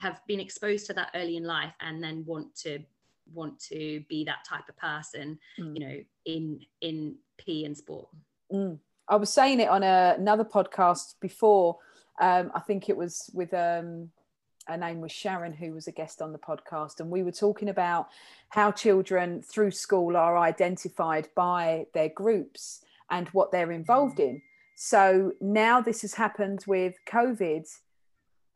have 0.00 0.20
been 0.26 0.40
exposed 0.40 0.86
to 0.86 0.92
that 0.94 1.10
early 1.14 1.36
in 1.36 1.44
life 1.44 1.72
and 1.80 2.02
then 2.02 2.24
want 2.26 2.54
to 2.54 2.78
want 3.32 3.58
to 3.58 4.04
be 4.08 4.24
that 4.24 4.44
type 4.46 4.68
of 4.68 4.76
person, 4.76 5.38
mm. 5.58 5.74
you 5.74 5.86
know, 5.86 5.96
in 6.26 6.60
in 6.80 7.16
P 7.38 7.64
and 7.64 7.76
sport. 7.76 8.08
Mm. 8.52 8.78
I 9.08 9.16
was 9.16 9.30
saying 9.30 9.60
it 9.60 9.68
on 9.68 9.82
a, 9.82 10.14
another 10.18 10.44
podcast 10.44 11.14
before. 11.20 11.78
Um, 12.20 12.52
I 12.54 12.60
think 12.60 12.88
it 12.88 12.96
was 12.96 13.30
with 13.34 13.52
um, 13.52 14.10
her 14.66 14.76
name 14.76 15.00
was 15.00 15.12
Sharon, 15.12 15.52
who 15.52 15.72
was 15.72 15.86
a 15.86 15.92
guest 15.92 16.22
on 16.22 16.32
the 16.32 16.38
podcast, 16.38 17.00
and 17.00 17.10
we 17.10 17.22
were 17.22 17.32
talking 17.32 17.68
about 17.68 18.08
how 18.48 18.70
children 18.70 19.42
through 19.42 19.70
school 19.72 20.16
are 20.16 20.38
identified 20.38 21.28
by 21.34 21.86
their 21.92 22.08
groups 22.08 22.82
and 23.10 23.28
what 23.28 23.52
they're 23.52 23.72
involved 23.72 24.20
in. 24.20 24.40
So 24.74 25.32
now 25.40 25.80
this 25.80 26.02
has 26.02 26.14
happened 26.14 26.64
with 26.66 26.94
COVID. 27.06 27.68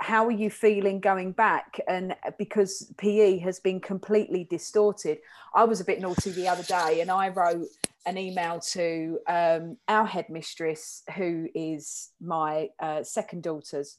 How 0.01 0.27
are 0.27 0.33
you 0.33 0.51
feeling 0.51 1.01
going 1.01 1.33
back? 1.33 1.81
And 1.87 2.15
because 2.39 2.93
PE 2.97 3.39
has 3.39 3.61
been 3.61 3.81
completely 3.81 4.45
distorted, 4.45 5.19
I 5.55 5.65
was 5.65 5.81
a 5.81 5.85
bit 5.85 6.01
naughty 6.01 6.31
the 6.31 6.49
other 6.49 6.63
day 6.63 7.01
and 7.01 7.11
I 7.11 7.29
wrote 7.29 7.67
an 8.07 8.17
email 8.17 8.61
to 8.61 9.19
um, 9.29 9.77
our 9.89 10.07
headmistress, 10.07 11.03
who 11.17 11.49
is 11.55 12.11
my 12.21 12.71
uh, 12.81 13.03
second 13.03 13.43
daughter's 13.43 13.99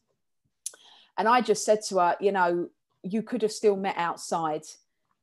and 1.20 1.28
I 1.28 1.42
just 1.42 1.66
said 1.66 1.82
to 1.90 2.00
her, 2.00 2.16
you 2.22 2.32
know, 2.32 2.70
you 3.04 3.22
could 3.22 3.42
have 3.42 3.52
still 3.52 3.76
met 3.76 3.98
outside. 3.98 4.64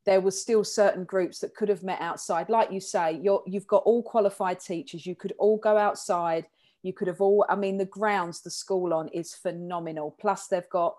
There 0.05 0.21
was 0.21 0.39
still 0.39 0.63
certain 0.63 1.03
groups 1.03 1.39
that 1.39 1.55
could 1.55 1.69
have 1.69 1.81
met 1.81 1.99
outside. 1.99 2.49
Like 2.49 2.71
you 2.71 2.79
say, 2.79 3.19
you're, 3.21 3.43
you've 3.47 3.67
got 3.67 3.81
all 3.83 4.03
qualified 4.03 4.59
teachers. 4.59 5.07
You 5.07 5.15
could 5.15 5.33
all 5.39 5.57
go 5.57 5.75
outside. 5.75 6.45
You 6.83 6.93
could 6.93 7.07
have 7.07 7.19
all, 7.19 7.45
I 7.49 7.55
mean, 7.55 7.77
the 7.77 7.85
grounds 7.85 8.41
the 8.41 8.51
school 8.51 8.93
on 8.93 9.07
is 9.09 9.33
phenomenal. 9.33 10.15
Plus, 10.21 10.47
they've 10.47 10.69
got 10.69 10.95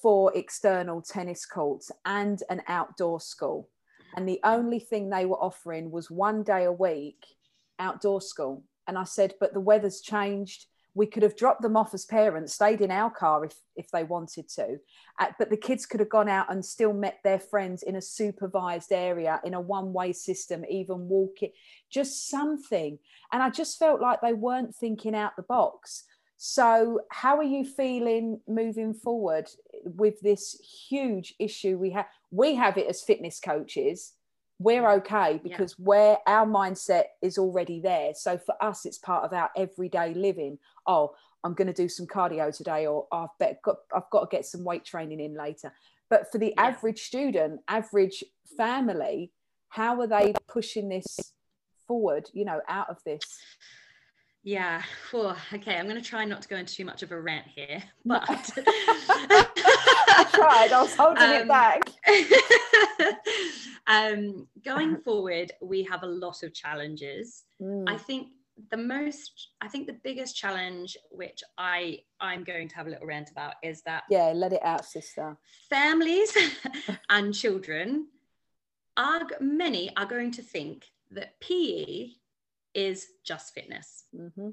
four 0.00 0.32
external 0.36 1.02
tennis 1.02 1.44
courts 1.44 1.90
and 2.04 2.42
an 2.48 2.62
outdoor 2.68 3.20
school. 3.20 3.68
And 4.16 4.28
the 4.28 4.40
only 4.44 4.78
thing 4.78 5.10
they 5.10 5.26
were 5.26 5.42
offering 5.42 5.90
was 5.90 6.08
one 6.08 6.44
day 6.44 6.64
a 6.64 6.72
week 6.72 7.26
outdoor 7.80 8.20
school. 8.20 8.62
And 8.86 8.96
I 8.96 9.04
said, 9.04 9.34
but 9.40 9.54
the 9.54 9.60
weather's 9.60 10.00
changed 10.00 10.66
we 10.94 11.06
could 11.06 11.22
have 11.22 11.36
dropped 11.36 11.62
them 11.62 11.76
off 11.76 11.94
as 11.94 12.04
parents 12.04 12.54
stayed 12.54 12.80
in 12.80 12.90
our 12.90 13.10
car 13.10 13.44
if 13.44 13.54
if 13.76 13.90
they 13.90 14.04
wanted 14.04 14.48
to 14.48 14.78
uh, 15.20 15.26
but 15.38 15.50
the 15.50 15.56
kids 15.56 15.86
could 15.86 16.00
have 16.00 16.08
gone 16.08 16.28
out 16.28 16.50
and 16.50 16.64
still 16.64 16.92
met 16.92 17.18
their 17.22 17.38
friends 17.38 17.82
in 17.82 17.96
a 17.96 18.02
supervised 18.02 18.92
area 18.92 19.40
in 19.44 19.54
a 19.54 19.60
one 19.60 19.92
way 19.92 20.12
system 20.12 20.64
even 20.68 21.08
walking 21.08 21.50
just 21.90 22.28
something. 22.28 22.98
And 23.32 23.42
i 23.42 23.50
just 23.50 23.78
felt 23.78 24.00
like 24.00 24.20
they 24.20 24.32
weren't 24.32 24.74
thinking 24.74 25.14
out 25.14 25.36
the 25.36 25.42
box. 25.42 26.04
So 26.42 27.00
how 27.10 27.36
are 27.36 27.42
you 27.42 27.66
feeling 27.66 28.40
moving 28.48 28.94
forward 28.94 29.50
with 29.84 30.20
this 30.20 30.58
huge 30.88 31.34
issue 31.38 31.76
we 31.76 31.90
have 31.90 32.06
we 32.30 32.54
have 32.54 32.78
it 32.78 32.86
as 32.86 33.02
fitness 33.02 33.40
coaches 33.40 34.14
we're 34.60 34.88
okay 34.88 35.40
because 35.42 35.74
yeah. 35.76 35.84
where 35.84 36.18
our 36.26 36.46
mindset 36.46 37.04
is 37.22 37.38
already 37.38 37.80
there. 37.80 38.12
So 38.14 38.38
for 38.38 38.54
us 38.62 38.84
it's 38.84 38.98
part 38.98 39.24
of 39.24 39.32
our 39.32 39.50
everyday 39.56 40.14
living. 40.14 40.58
Oh 40.86 41.14
i'm 41.42 41.54
going 41.54 41.66
to 41.66 41.72
do 41.72 41.88
some 41.88 42.06
cardio 42.06 42.54
today 42.54 42.86
or 42.86 43.06
oh, 43.10 43.22
i've, 43.22 43.38
bet, 43.38 43.62
got, 43.62 43.76
I've 43.96 44.10
got 44.10 44.30
to 44.30 44.36
get 44.36 44.44
some 44.44 44.62
weight 44.62 44.84
training 44.84 45.20
in 45.20 45.34
later. 45.34 45.72
But 46.10 46.30
for 46.30 46.36
the 46.36 46.52
yeah. 46.56 46.62
average 46.62 47.00
student 47.00 47.60
average 47.66 48.22
family 48.56 49.32
how 49.70 50.00
are 50.00 50.06
they 50.06 50.34
pushing 50.48 50.88
this 50.88 51.32
forward 51.86 52.28
you 52.32 52.44
know 52.44 52.60
out 52.68 52.90
of 52.90 52.98
this 53.04 53.22
yeah 54.42 54.82
well, 55.12 55.36
okay 55.52 55.76
i'm 55.76 55.86
going 55.86 56.00
to 56.00 56.08
try 56.08 56.24
not 56.24 56.42
to 56.42 56.48
go 56.48 56.56
into 56.56 56.74
too 56.74 56.84
much 56.84 57.02
of 57.02 57.12
a 57.12 57.20
rant 57.20 57.46
here 57.46 57.82
but 58.04 58.22
I 58.28 60.24
tried 60.32 60.72
i 60.72 60.82
was 60.82 60.94
holding 60.96 61.22
um, 61.22 61.32
it 61.32 61.48
back 61.48 61.82
um, 63.86 64.46
going 64.64 64.96
forward, 65.04 65.52
we 65.60 65.82
have 65.84 66.02
a 66.02 66.06
lot 66.06 66.42
of 66.42 66.54
challenges. 66.54 67.44
Mm. 67.60 67.84
I 67.88 67.96
think 67.96 68.28
the 68.70 68.76
most, 68.76 69.48
I 69.60 69.68
think 69.68 69.86
the 69.86 69.98
biggest 70.04 70.36
challenge, 70.36 70.96
which 71.10 71.42
I 71.58 72.00
I'm 72.20 72.44
going 72.44 72.68
to 72.68 72.76
have 72.76 72.86
a 72.86 72.90
little 72.90 73.06
rant 73.06 73.30
about, 73.30 73.54
is 73.62 73.82
that 73.82 74.04
yeah, 74.10 74.32
let 74.34 74.52
it 74.52 74.64
out, 74.64 74.84
sister. 74.84 75.36
Families 75.68 76.36
and 77.08 77.34
children 77.34 78.08
are 78.96 79.22
many 79.40 79.94
are 79.96 80.06
going 80.06 80.30
to 80.32 80.42
think 80.42 80.86
that 81.10 81.40
PE 81.40 82.08
is 82.74 83.06
just 83.24 83.54
fitness. 83.54 84.04
Mm-hmm. 84.14 84.48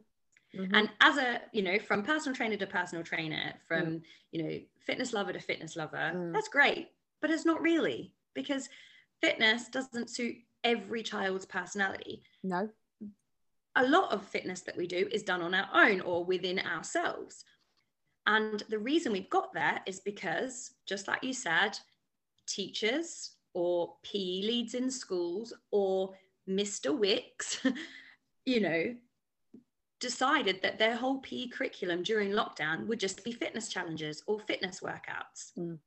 Mm-hmm. 0.56 0.76
And 0.76 0.90
as 1.02 1.18
a, 1.18 1.42
you 1.52 1.62
know, 1.62 1.78
from 1.80 2.04
personal 2.04 2.36
trainer 2.36 2.58
to 2.58 2.68
personal 2.68 3.04
trainer, 3.04 3.54
from, 3.68 3.86
mm. 3.86 4.02
you 4.32 4.44
know, 4.44 4.60
fitness 4.86 5.14
lover 5.14 5.34
to 5.34 5.40
fitness 5.40 5.76
lover, 5.76 6.12
mm. 6.16 6.34
that's 6.34 6.48
great. 6.48 6.90
But 7.22 7.32
it's 7.32 7.46
not 7.46 7.62
really 7.62 8.14
because 8.34 8.70
fitness 9.22 9.68
doesn't 9.68 10.10
suit 10.10 10.36
every 10.64 11.04
child's 11.04 11.46
personality. 11.46 12.24
No. 12.44 12.70
A 13.76 13.86
lot 13.86 14.12
of 14.12 14.26
fitness 14.26 14.62
that 14.62 14.78
we 14.78 14.88
do 14.88 15.08
is 15.12 15.24
done 15.24 15.42
on 15.42 15.54
our 15.54 15.68
own 15.74 16.02
or 16.02 16.24
within 16.26 16.60
ourselves. 16.60 17.44
And 18.26 18.64
the 18.70 18.80
reason 18.80 19.12
we've 19.12 19.30
got 19.30 19.54
there 19.54 19.82
is 19.86 20.00
because, 20.00 20.72
just 20.88 21.08
like 21.08 21.24
you 21.24 21.34
said, 21.34 21.78
teachers 22.48 23.32
or 23.54 23.94
PE 24.04 24.42
leads 24.44 24.74
in 24.74 24.90
schools 24.90 25.54
or 25.72 26.14
Mr. 26.50 26.98
Wicks, 26.98 27.66
you 28.48 28.62
know, 28.62 28.96
decided 30.00 30.62
that 30.62 30.80
their 30.80 30.96
whole 30.96 31.20
PE 31.20 31.50
curriculum 31.50 32.02
during 32.02 32.32
lockdown 32.32 32.88
would 32.88 33.00
just 33.00 33.24
be 33.26 33.34
fitness 33.34 33.68
challenges 33.68 34.24
or 34.26 34.40
fitness 34.40 34.80
workouts. 34.80 35.52
Mm. 35.58 35.78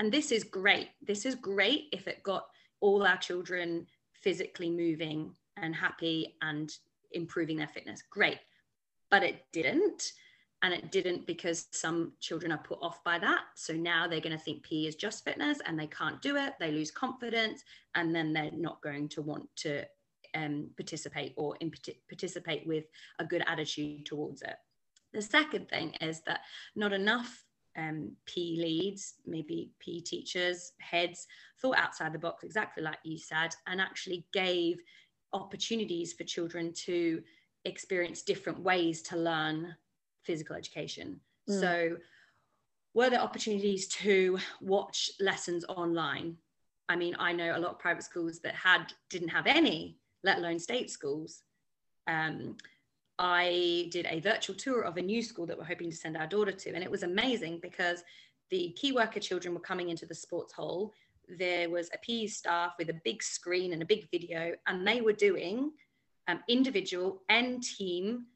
And 0.00 0.10
this 0.10 0.32
is 0.32 0.42
great. 0.42 0.88
This 1.00 1.24
is 1.24 1.36
great 1.36 1.84
if 1.92 2.08
it 2.08 2.24
got 2.24 2.46
all 2.80 3.06
our 3.06 3.16
children 3.16 3.86
physically 4.12 4.70
moving 4.70 5.32
and 5.56 5.72
happy 5.72 6.36
and 6.42 6.72
improving 7.12 7.58
their 7.58 7.68
fitness. 7.68 8.02
Great. 8.10 8.38
But 9.08 9.22
it 9.22 9.44
didn't. 9.52 10.12
And 10.62 10.74
it 10.74 10.90
didn't 10.90 11.28
because 11.28 11.68
some 11.70 12.14
children 12.20 12.50
are 12.50 12.58
put 12.58 12.80
off 12.82 13.04
by 13.04 13.20
that. 13.20 13.42
So 13.54 13.72
now 13.72 14.08
they're 14.08 14.20
going 14.20 14.36
to 14.36 14.42
think 14.42 14.64
PE 14.64 14.86
is 14.86 14.96
just 14.96 15.24
fitness 15.24 15.58
and 15.64 15.78
they 15.78 15.86
can't 15.86 16.20
do 16.20 16.36
it. 16.36 16.54
They 16.58 16.72
lose 16.72 16.90
confidence 16.90 17.62
and 17.94 18.12
then 18.12 18.32
they're 18.32 18.50
not 18.52 18.82
going 18.82 19.08
to 19.10 19.22
want 19.22 19.48
to 19.58 19.84
um, 20.34 20.70
participate 20.76 21.34
or 21.36 21.56
in, 21.60 21.72
participate 22.08 22.66
with 22.66 22.84
a 23.18 23.24
good 23.24 23.42
attitude 23.46 24.06
towards 24.06 24.42
it. 24.42 24.56
The 25.12 25.22
second 25.22 25.68
thing 25.68 25.94
is 26.00 26.20
that 26.26 26.40
not 26.76 26.92
enough 26.92 27.44
um, 27.76 28.12
PE 28.26 28.56
leads, 28.56 29.14
maybe 29.26 29.70
P 29.78 30.00
teachers, 30.00 30.72
heads, 30.78 31.26
thought 31.60 31.78
outside 31.78 32.12
the 32.12 32.18
box, 32.18 32.44
exactly 32.44 32.82
like 32.82 32.98
you 33.04 33.18
said, 33.18 33.54
and 33.66 33.80
actually 33.80 34.26
gave 34.32 34.78
opportunities 35.32 36.12
for 36.12 36.24
children 36.24 36.72
to 36.72 37.22
experience 37.64 38.22
different 38.22 38.60
ways 38.60 39.02
to 39.02 39.16
learn 39.16 39.74
physical 40.24 40.56
education. 40.56 41.20
Mm. 41.48 41.60
So, 41.60 41.96
were 42.92 43.10
there 43.10 43.20
opportunities 43.20 43.86
to 43.88 44.38
watch 44.60 45.10
lessons 45.20 45.64
online? 45.68 46.36
I 46.88 46.96
mean, 46.96 47.14
I 47.20 47.32
know 47.32 47.56
a 47.56 47.60
lot 47.60 47.70
of 47.70 47.78
private 47.78 48.02
schools 48.02 48.40
that 48.40 48.54
had 48.56 48.92
didn't 49.10 49.28
have 49.28 49.46
any, 49.46 49.99
let 50.24 50.38
alone 50.38 50.58
state 50.58 50.90
schools. 50.90 51.42
Um, 52.06 52.56
I 53.18 53.88
did 53.90 54.06
a 54.08 54.20
virtual 54.20 54.56
tour 54.56 54.82
of 54.82 54.96
a 54.96 55.02
new 55.02 55.22
school 55.22 55.46
that 55.46 55.58
we're 55.58 55.64
hoping 55.64 55.90
to 55.90 55.96
send 55.96 56.16
our 56.16 56.26
daughter 56.26 56.52
to. 56.52 56.74
And 56.74 56.82
it 56.82 56.90
was 56.90 57.02
amazing 57.02 57.60
because 57.60 58.02
the 58.50 58.74
key 58.78 58.92
worker 58.92 59.20
children 59.20 59.54
were 59.54 59.60
coming 59.60 59.90
into 59.90 60.06
the 60.06 60.14
sports 60.14 60.52
hall. 60.52 60.92
There 61.28 61.68
was 61.68 61.90
a 61.92 61.98
PE 61.98 62.26
staff 62.26 62.72
with 62.78 62.90
a 62.90 63.00
big 63.04 63.22
screen 63.22 63.72
and 63.72 63.82
a 63.82 63.86
big 63.86 64.10
video, 64.10 64.54
and 64.66 64.86
they 64.86 65.00
were 65.00 65.12
doing 65.12 65.70
um, 66.28 66.40
individual 66.48 67.22
and 67.28 67.62
team 67.62 68.26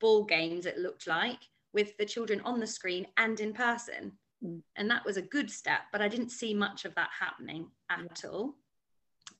ball 0.00 0.24
games, 0.24 0.66
it 0.66 0.78
looked 0.78 1.06
like, 1.06 1.38
with 1.72 1.96
the 1.98 2.04
children 2.04 2.40
on 2.44 2.60
the 2.60 2.66
screen 2.66 3.06
and 3.16 3.40
in 3.40 3.52
person. 3.52 4.12
Mm. 4.44 4.62
And 4.76 4.90
that 4.90 5.04
was 5.04 5.16
a 5.16 5.22
good 5.22 5.50
step, 5.50 5.82
but 5.92 6.02
I 6.02 6.08
didn't 6.08 6.30
see 6.30 6.54
much 6.54 6.84
of 6.84 6.94
that 6.94 7.10
happening 7.18 7.68
at 7.90 8.22
yeah. 8.24 8.30
all. 8.30 8.54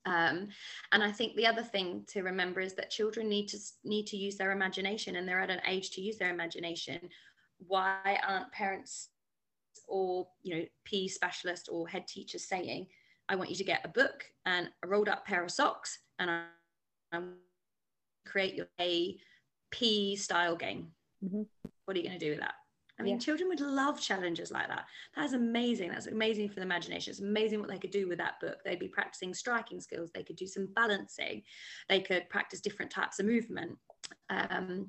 Um, 0.07 0.49
and 0.93 1.03
I 1.03 1.13
think 1.13 1.37
the 1.37 1.47
other 1.47 1.63
thing 1.63 2.05
to 2.09 2.23
remember 2.23 2.61
is 2.61 2.75
that 2.75 2.91
children 2.91 3.29
need 3.29 3.49
to 3.49 3.59
need 3.85 4.07
to 4.09 4.17
use 4.17 4.37
their 4.37 4.53
imagination, 4.53 5.17
and 5.17 5.29
they're 5.29 5.41
at 5.41 5.51
an 5.51 5.61
age 5.67 5.91
to 5.93 6.01
use 6.01 6.17
their 6.17 6.33
imagination. 6.33 7.01
Why 7.67 8.19
aren't 8.27 8.53
parents 8.53 9.09
or 9.87 10.29
you 10.43 10.57
know 10.57 10.65
PE 10.85 11.09
specialist 11.09 11.69
or 11.71 11.87
head 11.87 12.07
teachers 12.07 12.45
saying, 12.45 12.87
"I 13.29 13.37
want 13.37 13.51
you 13.51 13.57
to 13.57 13.65
get 13.65 13.85
a 13.85 13.89
book 13.89 14.25
and 14.47 14.71
a 14.83 14.87
rolled 14.87 15.09
up 15.09 15.27
pair 15.27 15.45
of 15.45 15.51
socks, 15.51 15.99
and 16.19 16.31
I, 16.31 16.45
am 17.13 17.35
create 18.25 18.55
your 18.55 18.69
a 18.81 19.19
PE 19.71 20.15
style 20.15 20.57
game." 20.57 20.93
Mm-hmm. 21.23 21.43
What 21.85 21.97
are 21.97 22.01
you 22.01 22.07
going 22.07 22.19
to 22.19 22.25
do 22.25 22.31
with 22.31 22.41
that? 22.41 22.55
I 23.01 23.03
mean, 23.03 23.15
yeah. 23.15 23.21
children 23.21 23.49
would 23.49 23.61
love 23.61 23.99
challenges 23.99 24.51
like 24.51 24.69
that. 24.69 24.85
That's 25.17 25.33
amazing. 25.33 25.91
That's 25.91 26.07
amazing 26.07 26.51
for 26.51 26.57
the 26.57 26.63
imagination. 26.63 27.11
It's 27.11 27.21
amazing 27.21 27.59
what 27.59 27.71
they 27.71 27.79
could 27.79 27.91
do 27.91 28.07
with 28.07 28.19
that 28.19 28.39
book. 28.41 28.59
They'd 28.63 28.79
be 28.79 28.89
practicing 28.89 29.33
striking 29.33 29.81
skills. 29.81 30.11
They 30.13 30.23
could 30.23 30.37
do 30.37 30.47
some 30.47 30.69
balancing. 30.77 31.43
They 31.89 32.01
could 32.01 32.29
practice 32.29 32.61
different 32.61 32.91
types 32.91 33.19
of 33.19 33.25
movement. 33.25 33.79
Um, 34.29 34.89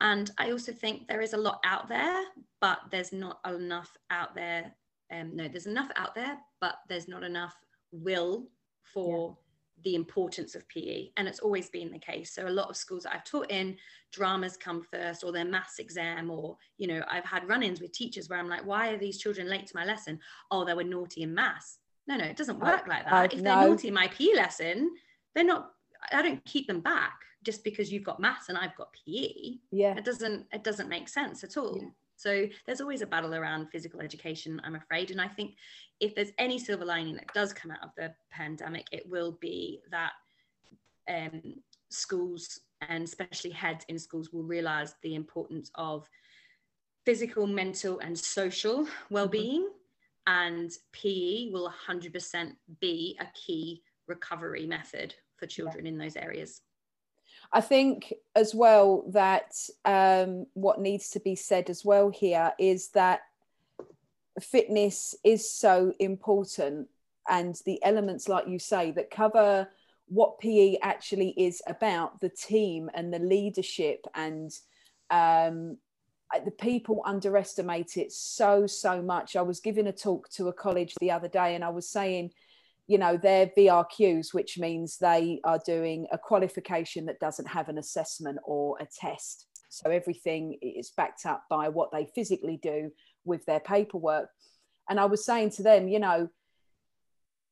and 0.00 0.30
I 0.38 0.52
also 0.52 0.72
think 0.72 1.08
there 1.08 1.20
is 1.20 1.32
a 1.32 1.36
lot 1.38 1.60
out 1.64 1.88
there, 1.88 2.22
but 2.60 2.78
there's 2.92 3.12
not 3.12 3.40
enough 3.44 3.90
out 4.10 4.36
there. 4.36 4.72
Um, 5.12 5.34
no, 5.34 5.48
there's 5.48 5.66
enough 5.66 5.90
out 5.96 6.14
there, 6.14 6.38
but 6.60 6.76
there's 6.88 7.08
not 7.08 7.24
enough 7.24 7.56
will 7.90 8.46
for 8.84 9.36
the 9.84 9.94
importance 9.94 10.54
of 10.54 10.68
PE, 10.68 11.08
and 11.16 11.26
it's 11.26 11.40
always 11.40 11.68
been 11.70 11.90
the 11.90 11.98
case. 11.98 12.34
So 12.34 12.46
a 12.46 12.50
lot 12.50 12.68
of 12.68 12.76
schools 12.76 13.04
that 13.04 13.14
I've 13.14 13.24
taught 13.24 13.50
in, 13.50 13.76
dramas 14.12 14.56
come 14.56 14.82
first, 14.82 15.24
or 15.24 15.32
their 15.32 15.44
maths 15.44 15.78
exam, 15.78 16.30
or 16.30 16.56
you 16.78 16.86
know, 16.86 17.02
I've 17.10 17.24
had 17.24 17.48
run-ins 17.48 17.80
with 17.80 17.92
teachers 17.92 18.28
where 18.28 18.38
I'm 18.38 18.48
like, 18.48 18.64
"Why 18.64 18.90
are 18.90 18.98
these 18.98 19.18
children 19.18 19.48
late 19.48 19.66
to 19.66 19.76
my 19.76 19.84
lesson? 19.84 20.20
Oh, 20.50 20.64
they 20.64 20.74
were 20.74 20.84
naughty 20.84 21.22
in 21.22 21.34
maths." 21.34 21.78
No, 22.06 22.16
no, 22.16 22.24
it 22.24 22.36
doesn't 22.36 22.58
work 22.58 22.86
like 22.88 23.04
that. 23.04 23.32
if 23.32 23.42
they're 23.42 23.68
naughty 23.68 23.88
in 23.88 23.94
my 23.94 24.08
PE 24.08 24.34
lesson, 24.34 24.90
they're 25.34 25.44
not. 25.44 25.70
I 26.10 26.22
don't 26.22 26.44
keep 26.44 26.66
them 26.66 26.80
back 26.80 27.20
just 27.44 27.62
because 27.64 27.92
you've 27.92 28.04
got 28.04 28.20
maths 28.20 28.48
and 28.48 28.58
I've 28.58 28.74
got 28.76 28.92
PE. 28.92 29.58
Yeah, 29.70 29.96
it 29.96 30.04
doesn't. 30.04 30.46
It 30.52 30.64
doesn't 30.64 30.88
make 30.88 31.08
sense 31.08 31.44
at 31.44 31.56
all. 31.56 31.78
Yeah. 31.80 31.88
So 32.16 32.46
there's 32.66 32.80
always 32.80 33.02
a 33.02 33.06
battle 33.06 33.34
around 33.34 33.68
physical 33.70 34.00
education, 34.00 34.60
I'm 34.64 34.76
afraid. 34.76 35.10
And 35.10 35.20
I 35.20 35.28
think 35.28 35.54
if 36.00 36.14
there's 36.14 36.32
any 36.38 36.58
silver 36.58 36.84
lining 36.84 37.14
that 37.16 37.32
does 37.34 37.52
come 37.52 37.70
out 37.70 37.82
of 37.82 37.90
the 37.96 38.14
pandemic, 38.30 38.86
it 38.92 39.08
will 39.08 39.38
be 39.40 39.80
that 39.90 40.12
um, 41.08 41.54
schools 41.90 42.60
and 42.88 43.04
especially 43.04 43.50
heads 43.50 43.84
in 43.88 43.98
schools 43.98 44.32
will 44.32 44.42
realize 44.42 44.94
the 45.02 45.14
importance 45.14 45.70
of 45.74 46.08
physical, 47.04 47.46
mental, 47.46 47.98
and 48.00 48.18
social 48.18 48.86
well-being. 49.10 49.62
Mm-hmm. 49.62 49.78
And 50.24 50.70
PE 50.92 51.50
will 51.50 51.72
100% 51.88 52.52
be 52.80 53.18
a 53.20 53.26
key 53.34 53.82
recovery 54.06 54.66
method 54.66 55.14
for 55.36 55.46
children 55.46 55.84
yeah. 55.84 55.92
in 55.92 55.98
those 55.98 56.16
areas. 56.16 56.60
I 57.52 57.60
think 57.60 58.14
as 58.34 58.54
well 58.54 59.04
that 59.08 59.52
um, 59.84 60.46
what 60.54 60.80
needs 60.80 61.10
to 61.10 61.20
be 61.20 61.34
said 61.34 61.68
as 61.68 61.84
well 61.84 62.08
here 62.08 62.52
is 62.58 62.88
that 62.90 63.20
fitness 64.40 65.14
is 65.22 65.50
so 65.50 65.92
important, 65.98 66.88
and 67.28 67.60
the 67.66 67.82
elements, 67.84 68.28
like 68.28 68.48
you 68.48 68.58
say, 68.58 68.90
that 68.92 69.10
cover 69.10 69.68
what 70.06 70.40
PE 70.40 70.76
actually 70.82 71.30
is 71.36 71.62
about 71.66 72.20
the 72.20 72.28
team 72.28 72.90
and 72.94 73.12
the 73.12 73.18
leadership 73.18 74.06
and 74.14 74.50
um, 75.10 75.78
the 76.44 76.50
people 76.50 77.02
underestimate 77.04 77.96
it 77.96 78.12
so 78.12 78.66
so 78.66 79.02
much. 79.02 79.36
I 79.36 79.42
was 79.42 79.60
giving 79.60 79.86
a 79.86 79.92
talk 79.92 80.28
to 80.30 80.48
a 80.48 80.52
college 80.52 80.94
the 81.00 81.10
other 81.10 81.28
day 81.28 81.54
and 81.54 81.64
i 81.64 81.68
was 81.68 81.88
saying 81.88 82.30
you 82.86 82.98
know 82.98 83.16
they're 83.16 83.50
vrqs 83.56 84.34
which 84.34 84.58
means 84.58 84.98
they 84.98 85.40
are 85.44 85.60
doing 85.64 86.06
a 86.12 86.18
qualification 86.18 87.06
that 87.06 87.20
doesn't 87.20 87.46
have 87.46 87.68
an 87.68 87.78
assessment 87.78 88.38
or 88.44 88.76
a 88.80 88.86
test. 89.00 89.46
So 89.68 89.90
everything 89.90 90.58
is 90.60 90.92
backed 90.96 91.24
up 91.24 91.44
by 91.48 91.68
what 91.68 91.90
they 91.92 92.06
physically 92.14 92.58
do 92.62 92.90
with 93.24 93.46
their 93.46 93.60
paperwork. 93.60 94.28
And 94.88 95.00
i 95.00 95.06
was 95.06 95.24
saying 95.24 95.50
to 95.50 95.62
them 95.62 95.88
you 95.88 95.98
know 95.98 96.28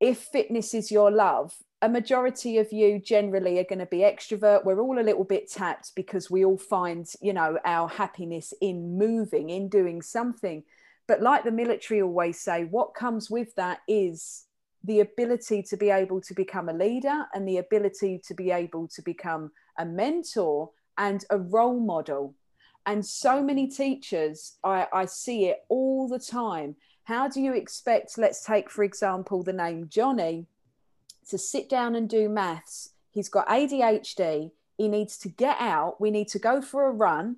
if 0.00 0.18
fitness 0.32 0.74
is 0.74 0.90
your 0.90 1.10
love 1.10 1.54
a 1.82 1.88
majority 1.88 2.58
of 2.58 2.72
you 2.72 2.98
generally 2.98 3.58
are 3.58 3.64
going 3.64 3.78
to 3.78 3.86
be 3.86 3.98
extrovert. 3.98 4.64
We're 4.64 4.80
all 4.80 5.00
a 5.00 5.02
little 5.02 5.24
bit 5.24 5.50
tapped 5.50 5.92
because 5.94 6.30
we 6.30 6.44
all 6.44 6.58
find 6.58 7.06
you 7.20 7.32
know 7.32 7.58
our 7.64 7.88
happiness 7.88 8.52
in 8.60 8.98
moving 8.98 9.50
in 9.50 9.68
doing 9.68 10.02
something. 10.02 10.62
But 11.08 11.22
like 11.22 11.44
the 11.44 11.50
military 11.50 12.02
always 12.02 12.40
say 12.40 12.64
what 12.64 12.94
comes 12.94 13.30
with 13.30 13.54
that 13.54 13.78
is 13.88 14.44
the 14.84 15.00
ability 15.00 15.62
to 15.62 15.76
be 15.76 15.90
able 15.90 16.20
to 16.22 16.34
become 16.34 16.68
a 16.68 16.72
leader 16.72 17.26
and 17.34 17.46
the 17.46 17.58
ability 17.58 18.20
to 18.26 18.34
be 18.34 18.50
able 18.50 18.88
to 18.88 19.02
become 19.02 19.50
a 19.78 19.84
mentor 19.84 20.70
and 20.96 21.24
a 21.30 21.38
role 21.38 21.80
model. 21.80 22.34
And 22.86 23.04
so 23.04 23.42
many 23.42 23.68
teachers, 23.68 24.58
I, 24.64 24.86
I 24.92 25.04
see 25.04 25.46
it 25.46 25.64
all 25.68 26.08
the 26.08 26.18
time. 26.18 26.76
How 27.04 27.28
do 27.28 27.40
you 27.40 27.54
expect, 27.54 28.16
let's 28.16 28.44
take, 28.44 28.70
for 28.70 28.84
example, 28.84 29.42
the 29.42 29.52
name 29.52 29.88
Johnny, 29.88 30.46
to 31.28 31.36
sit 31.36 31.68
down 31.68 31.94
and 31.94 32.08
do 32.08 32.28
maths? 32.28 32.90
He's 33.10 33.28
got 33.28 33.48
ADHD. 33.48 34.50
He 34.78 34.88
needs 34.88 35.18
to 35.18 35.28
get 35.28 35.56
out. 35.60 36.00
We 36.00 36.10
need 36.10 36.28
to 36.28 36.38
go 36.38 36.62
for 36.62 36.86
a 36.86 36.92
run. 36.92 37.36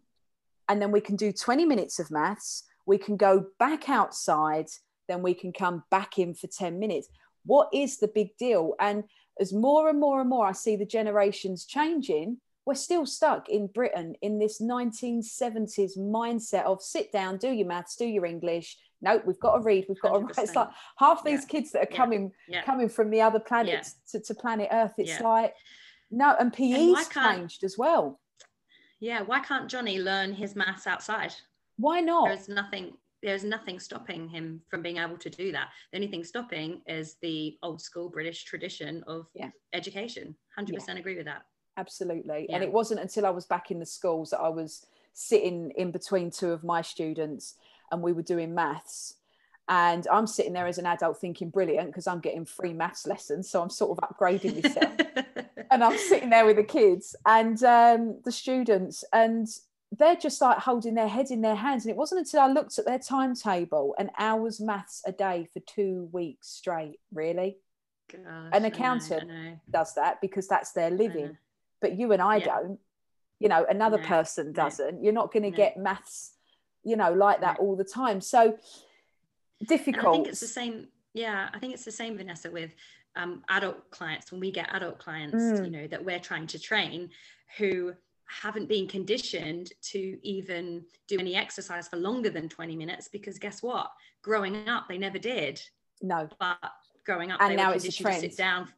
And 0.68 0.80
then 0.80 0.92
we 0.92 1.00
can 1.00 1.16
do 1.16 1.32
20 1.32 1.64
minutes 1.64 1.98
of 1.98 2.10
maths. 2.10 2.64
We 2.86 2.98
can 2.98 3.16
go 3.16 3.46
back 3.58 3.88
outside. 3.88 4.68
Then 5.08 5.22
we 5.22 5.34
can 5.34 5.52
come 5.52 5.82
back 5.90 6.18
in 6.18 6.34
for 6.34 6.46
10 6.46 6.78
minutes 6.78 7.08
what 7.44 7.68
is 7.72 7.98
the 7.98 8.08
big 8.08 8.36
deal? 8.36 8.74
And 8.78 9.04
as 9.40 9.52
more 9.52 9.88
and 9.88 9.98
more 9.98 10.20
and 10.20 10.30
more 10.30 10.46
i 10.46 10.52
see 10.52 10.76
the 10.76 10.86
generations 10.86 11.64
changing 11.64 12.38
we're 12.64 12.74
still 12.74 13.06
stuck 13.06 13.48
in 13.48 13.66
britain 13.66 14.14
in 14.22 14.38
this 14.38 14.60
1970s 14.60 15.98
mindset 15.98 16.64
of 16.64 16.82
sit 16.82 17.10
down 17.12 17.36
do 17.36 17.50
your 17.50 17.66
maths 17.66 17.96
do 17.96 18.06
your 18.06 18.26
english. 18.26 18.76
No 19.00 19.20
we've 19.26 19.40
got 19.40 19.56
to 19.56 19.62
read 19.62 19.86
we've 19.88 20.00
got 20.00 20.12
to 20.12 20.20
write. 20.20 20.38
It's 20.38 20.54
like 20.54 20.68
half 20.96 21.24
these 21.24 21.40
yeah. 21.40 21.48
kids 21.48 21.72
that 21.72 21.82
are 21.82 21.96
coming 21.96 22.30
yeah. 22.46 22.62
coming 22.62 22.88
from 22.88 23.10
the 23.10 23.20
other 23.20 23.40
planets 23.40 23.96
to, 24.12 24.20
to 24.20 24.34
planet 24.34 24.68
earth 24.70 24.94
it's 24.96 25.20
like 25.20 25.54
no 26.12 26.36
and 26.38 26.52
pe's 26.52 26.96
and 26.96 27.10
changed 27.10 27.64
as 27.64 27.76
well. 27.76 28.20
Yeah 29.00 29.22
why 29.22 29.40
can't 29.40 29.68
johnny 29.68 29.98
learn 29.98 30.32
his 30.32 30.54
maths 30.54 30.86
outside? 30.86 31.34
Why 31.78 32.00
not? 32.00 32.28
There's 32.28 32.48
nothing 32.48 32.92
there's 33.22 33.44
nothing 33.44 33.78
stopping 33.78 34.28
him 34.28 34.60
from 34.68 34.82
being 34.82 34.98
able 34.98 35.16
to 35.16 35.30
do 35.30 35.52
that. 35.52 35.68
The 35.92 35.98
only 35.98 36.08
thing 36.08 36.24
stopping 36.24 36.82
is 36.86 37.16
the 37.22 37.56
old 37.62 37.80
school 37.80 38.08
British 38.08 38.44
tradition 38.44 39.04
of 39.06 39.26
yeah. 39.34 39.50
education. 39.72 40.34
100% 40.58 40.88
yeah. 40.88 40.94
agree 40.96 41.16
with 41.16 41.26
that. 41.26 41.42
Absolutely. 41.76 42.46
Yeah. 42.48 42.56
And 42.56 42.64
it 42.64 42.72
wasn't 42.72 43.00
until 43.00 43.24
I 43.24 43.30
was 43.30 43.46
back 43.46 43.70
in 43.70 43.78
the 43.78 43.86
schools 43.86 44.30
that 44.30 44.40
I 44.40 44.48
was 44.48 44.86
sitting 45.12 45.72
in 45.76 45.90
between 45.90 46.30
two 46.30 46.50
of 46.50 46.64
my 46.64 46.82
students 46.82 47.54
and 47.90 48.02
we 48.02 48.12
were 48.12 48.22
doing 48.22 48.54
maths. 48.54 49.14
And 49.68 50.06
I'm 50.10 50.26
sitting 50.26 50.52
there 50.52 50.66
as 50.66 50.78
an 50.78 50.86
adult 50.86 51.20
thinking, 51.20 51.48
brilliant, 51.48 51.88
because 51.88 52.06
I'm 52.06 52.20
getting 52.20 52.44
free 52.44 52.72
maths 52.72 53.06
lessons. 53.06 53.48
So 53.48 53.62
I'm 53.62 53.70
sort 53.70 53.96
of 53.96 54.08
upgrading 54.08 54.62
myself. 54.62 54.92
and 55.70 55.84
I'm 55.84 55.96
sitting 55.96 56.30
there 56.30 56.44
with 56.44 56.56
the 56.56 56.64
kids 56.64 57.14
and 57.24 57.62
um, 57.62 58.20
the 58.24 58.32
students. 58.32 59.04
And 59.12 59.46
they're 59.98 60.16
just 60.16 60.40
like 60.40 60.58
holding 60.58 60.94
their 60.94 61.08
head 61.08 61.30
in 61.30 61.42
their 61.42 61.54
hands. 61.54 61.84
And 61.84 61.90
it 61.90 61.96
wasn't 61.96 62.20
until 62.20 62.40
I 62.40 62.48
looked 62.48 62.78
at 62.78 62.86
their 62.86 62.98
timetable 62.98 63.94
an 63.98 64.10
hour's 64.18 64.58
maths 64.58 65.02
a 65.06 65.12
day 65.12 65.46
for 65.52 65.60
two 65.60 66.08
weeks 66.12 66.48
straight, 66.48 66.98
really. 67.12 67.58
Gosh, 68.10 68.20
An 68.52 68.64
accountant 68.64 69.24
I 69.24 69.26
know, 69.26 69.34
I 69.34 69.44
know. 69.50 69.60
does 69.70 69.94
that 69.94 70.20
because 70.20 70.48
that's 70.48 70.72
their 70.72 70.90
living. 70.90 71.36
But 71.80 71.98
you 71.98 72.12
and 72.12 72.22
I 72.22 72.36
yeah. 72.36 72.44
don't. 72.44 72.78
You 73.38 73.48
know, 73.48 73.66
another 73.68 73.98
no, 73.98 74.06
person 74.06 74.52
doesn't. 74.52 74.96
No. 74.96 75.02
You're 75.02 75.12
not 75.12 75.32
going 75.32 75.42
to 75.42 75.50
no. 75.50 75.56
get 75.56 75.76
maths, 75.76 76.32
you 76.84 76.96
know, 76.96 77.12
like 77.12 77.40
that 77.40 77.58
all 77.58 77.76
the 77.76 77.84
time. 77.84 78.20
So 78.20 78.56
difficult. 79.66 80.04
And 80.04 80.08
I 80.08 80.12
think 80.12 80.28
it's 80.28 80.40
the 80.40 80.46
same. 80.46 80.86
Yeah, 81.12 81.48
I 81.52 81.58
think 81.58 81.74
it's 81.74 81.84
the 81.84 81.92
same, 81.92 82.16
Vanessa, 82.16 82.50
with 82.50 82.70
um, 83.16 83.42
adult 83.50 83.90
clients. 83.90 84.30
When 84.30 84.40
we 84.40 84.52
get 84.52 84.68
adult 84.72 84.98
clients, 84.98 85.34
mm. 85.34 85.64
you 85.64 85.70
know, 85.70 85.86
that 85.88 86.02
we're 86.02 86.20
trying 86.20 86.46
to 86.48 86.58
train 86.58 87.10
who 87.58 87.94
haven't 88.40 88.68
been 88.68 88.86
conditioned 88.86 89.72
to 89.82 90.18
even 90.22 90.84
do 91.08 91.18
any 91.18 91.34
exercise 91.34 91.88
for 91.88 91.96
longer 91.96 92.30
than 92.30 92.48
20 92.48 92.76
minutes 92.76 93.08
because 93.08 93.38
guess 93.38 93.62
what 93.62 93.90
growing 94.22 94.68
up 94.68 94.88
they 94.88 94.98
never 94.98 95.18
did 95.18 95.60
no 96.00 96.28
but 96.40 96.58
growing 97.04 97.30
up 97.30 97.40
and 97.40 97.52
they 97.52 97.56
now 97.56 97.68
were 97.68 97.74
conditioned 97.74 98.12
to 98.12 98.20
sit 98.20 98.36
down 98.36 98.68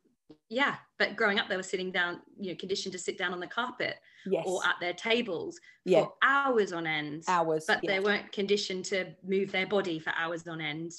yeah 0.48 0.76
but 0.98 1.16
growing 1.16 1.38
up 1.38 1.48
they 1.48 1.56
were 1.56 1.62
sitting 1.62 1.90
down 1.90 2.20
you 2.38 2.50
know 2.50 2.56
conditioned 2.56 2.92
to 2.92 2.98
sit 2.98 3.18
down 3.18 3.32
on 3.32 3.40
the 3.40 3.46
carpet 3.46 3.96
yes. 4.26 4.44
or 4.46 4.64
at 4.64 4.76
their 4.80 4.92
tables 4.92 5.58
yeah. 5.84 6.02
for 6.02 6.12
hours 6.22 6.72
on 6.72 6.86
end 6.86 7.22
hours 7.28 7.64
but 7.66 7.80
yeah. 7.82 7.92
they 7.92 8.00
weren't 8.00 8.30
conditioned 8.32 8.84
to 8.84 9.06
move 9.24 9.52
their 9.52 9.66
body 9.66 9.98
for 9.98 10.12
hours 10.16 10.46
on 10.48 10.60
end 10.60 10.92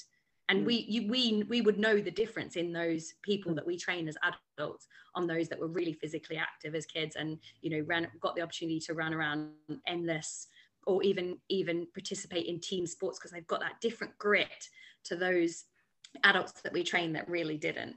and 0.48 0.62
mm. 0.62 0.66
we 0.66 0.84
you, 0.88 1.08
we 1.08 1.44
we 1.48 1.60
would 1.60 1.78
know 1.78 2.00
the 2.00 2.10
difference 2.10 2.56
in 2.56 2.72
those 2.72 3.14
people 3.22 3.52
mm. 3.52 3.56
that 3.56 3.66
we 3.66 3.76
train 3.76 4.08
as 4.08 4.16
adults 4.58 4.86
on 5.14 5.26
those 5.26 5.48
that 5.48 5.58
were 5.58 5.68
really 5.68 5.92
physically 5.92 6.36
active 6.36 6.74
as 6.74 6.86
kids 6.86 7.16
and 7.16 7.38
you 7.62 7.70
know 7.70 7.84
ran 7.86 8.06
got 8.20 8.34
the 8.36 8.42
opportunity 8.42 8.80
to 8.80 8.94
run 8.94 9.14
around 9.14 9.50
endless 9.86 10.48
or 10.86 11.02
even 11.02 11.36
even 11.48 11.86
participate 11.92 12.46
in 12.46 12.60
team 12.60 12.86
sports 12.86 13.18
because 13.18 13.32
they've 13.32 13.46
got 13.46 13.60
that 13.60 13.80
different 13.80 14.16
grit 14.18 14.68
to 15.04 15.16
those 15.16 15.64
adults 16.24 16.52
that 16.62 16.72
we 16.72 16.82
train 16.82 17.12
that 17.12 17.28
really 17.28 17.58
didn't 17.58 17.96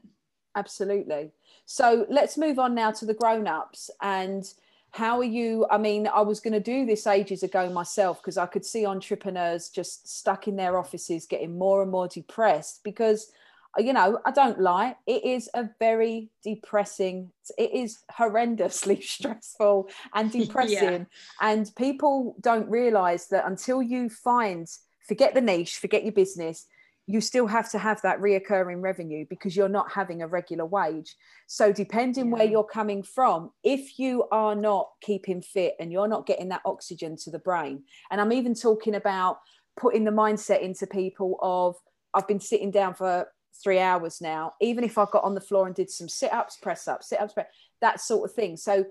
absolutely 0.56 1.32
so 1.66 2.06
let's 2.10 2.38
move 2.38 2.58
on 2.58 2.74
now 2.74 2.92
to 2.92 3.06
the 3.06 3.14
grown-ups 3.14 3.90
and 4.02 4.54
how 4.92 5.20
are 5.20 5.24
you 5.24 5.66
i 5.70 5.78
mean 5.78 6.08
i 6.08 6.22
was 6.22 6.40
going 6.40 6.54
to 6.54 6.60
do 6.60 6.86
this 6.86 7.06
ages 7.06 7.44
ago 7.44 7.70
myself 7.70 8.22
because 8.22 8.38
i 8.38 8.46
could 8.46 8.66
see 8.66 8.86
entrepreneurs 8.86 9.70
just 9.70 10.08
stuck 10.08 10.48
in 10.48 10.56
their 10.56 10.78
offices 10.78 11.26
getting 11.26 11.58
more 11.58 11.82
and 11.82 11.92
more 11.92 12.08
depressed 12.08 12.82
because 12.84 13.32
uh, 13.78 13.82
you 13.82 13.94
know 13.94 14.20
i 14.26 14.32
don't 14.32 14.60
lie 14.60 14.96
it 15.06 15.24
is 15.24 15.50
a 15.54 15.70
very 15.80 16.30
depressing 16.44 17.32
it 17.58 17.72
is 17.72 18.00
horrendously 18.18 19.02
stressful 19.18 19.90
and 20.14 20.32
depressing 20.40 20.82
yeah. 20.82 21.06
and 21.42 21.72
people 21.76 22.36
don't 22.42 22.70
realize 22.70 23.28
that 23.28 23.46
until 23.46 23.82
you 23.82 24.10
find 24.10 24.68
forget 25.08 25.34
the 25.34 25.42
niche 25.42 25.78
forget 25.78 26.04
your 26.04 26.14
business 26.14 26.66
you 27.10 27.22
still 27.22 27.48
have 27.48 27.72
to 27.72 27.80
have 27.80 28.00
that 28.04 28.20
reoccurring 28.20 28.84
revenue 28.84 29.26
because 29.32 29.56
you're 29.56 29.68
not 29.68 29.92
having 29.92 30.22
a 30.22 30.28
regular 30.28 30.64
wage. 30.64 31.16
So, 31.48 31.74
depending 31.74 32.28
yeah. 32.28 32.34
where 32.34 32.44
you're 32.44 32.64
coming 32.64 33.02
from, 33.02 33.50
if 33.64 33.98
you 33.98 34.26
are 34.32 34.54
not 34.54 34.92
keeping 35.02 35.42
fit 35.42 35.74
and 35.80 35.92
you're 35.92 36.08
not 36.08 36.28
getting 36.28 36.50
that 36.50 36.62
oxygen 36.66 37.18
to 37.24 37.32
the 37.32 37.40
brain, 37.40 37.82
and 38.12 38.22
I'm 38.22 38.32
even 38.32 38.54
talking 38.54 38.94
about 38.94 39.40
putting 39.76 40.04
the 40.04 40.12
mindset 40.12 40.62
into 40.62 40.86
people 40.86 41.40
of, 41.42 41.78
I've 42.14 42.28
been 42.28 42.40
sitting 42.40 42.70
down 42.70 42.94
for 42.94 43.28
three 43.64 43.80
hours 43.80 44.22
now, 44.22 44.54
even 44.62 44.84
if 44.84 45.00
I 45.00 45.06
got 45.12 45.24
on 45.24 45.34
the 45.34 45.42
floor 45.42 45.66
and 45.66 45.76
did 45.76 45.90
some 45.90 46.10
sit 46.10 46.32
ups, 46.32 46.58
press 46.58 46.88
ups, 46.88 47.10
sit 47.10 47.20
ups, 47.20 47.34
that 47.82 48.02
sort 48.02 48.30
of 48.30 48.36
thing. 48.36 48.56
So 48.56 48.86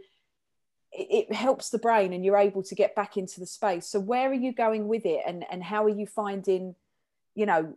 it, 0.90 1.28
it, 1.28 1.33
helps 1.33 1.70
the 1.70 1.78
brain 1.78 2.12
and 2.12 2.24
you're 2.24 2.37
able 2.37 2.64
to 2.64 2.74
get 2.74 2.96
back 2.96 3.16
into 3.16 3.38
the 3.38 3.46
space. 3.46 3.87
So 3.87 4.00
where 4.00 4.28
are 4.28 4.35
you 4.35 4.52
going 4.52 4.88
with 4.88 5.07
it 5.07 5.20
and, 5.24 5.44
and 5.52 5.62
how 5.62 5.85
are 5.85 5.88
you 5.88 6.07
finding, 6.07 6.74
you 7.37 7.46
know, 7.46 7.76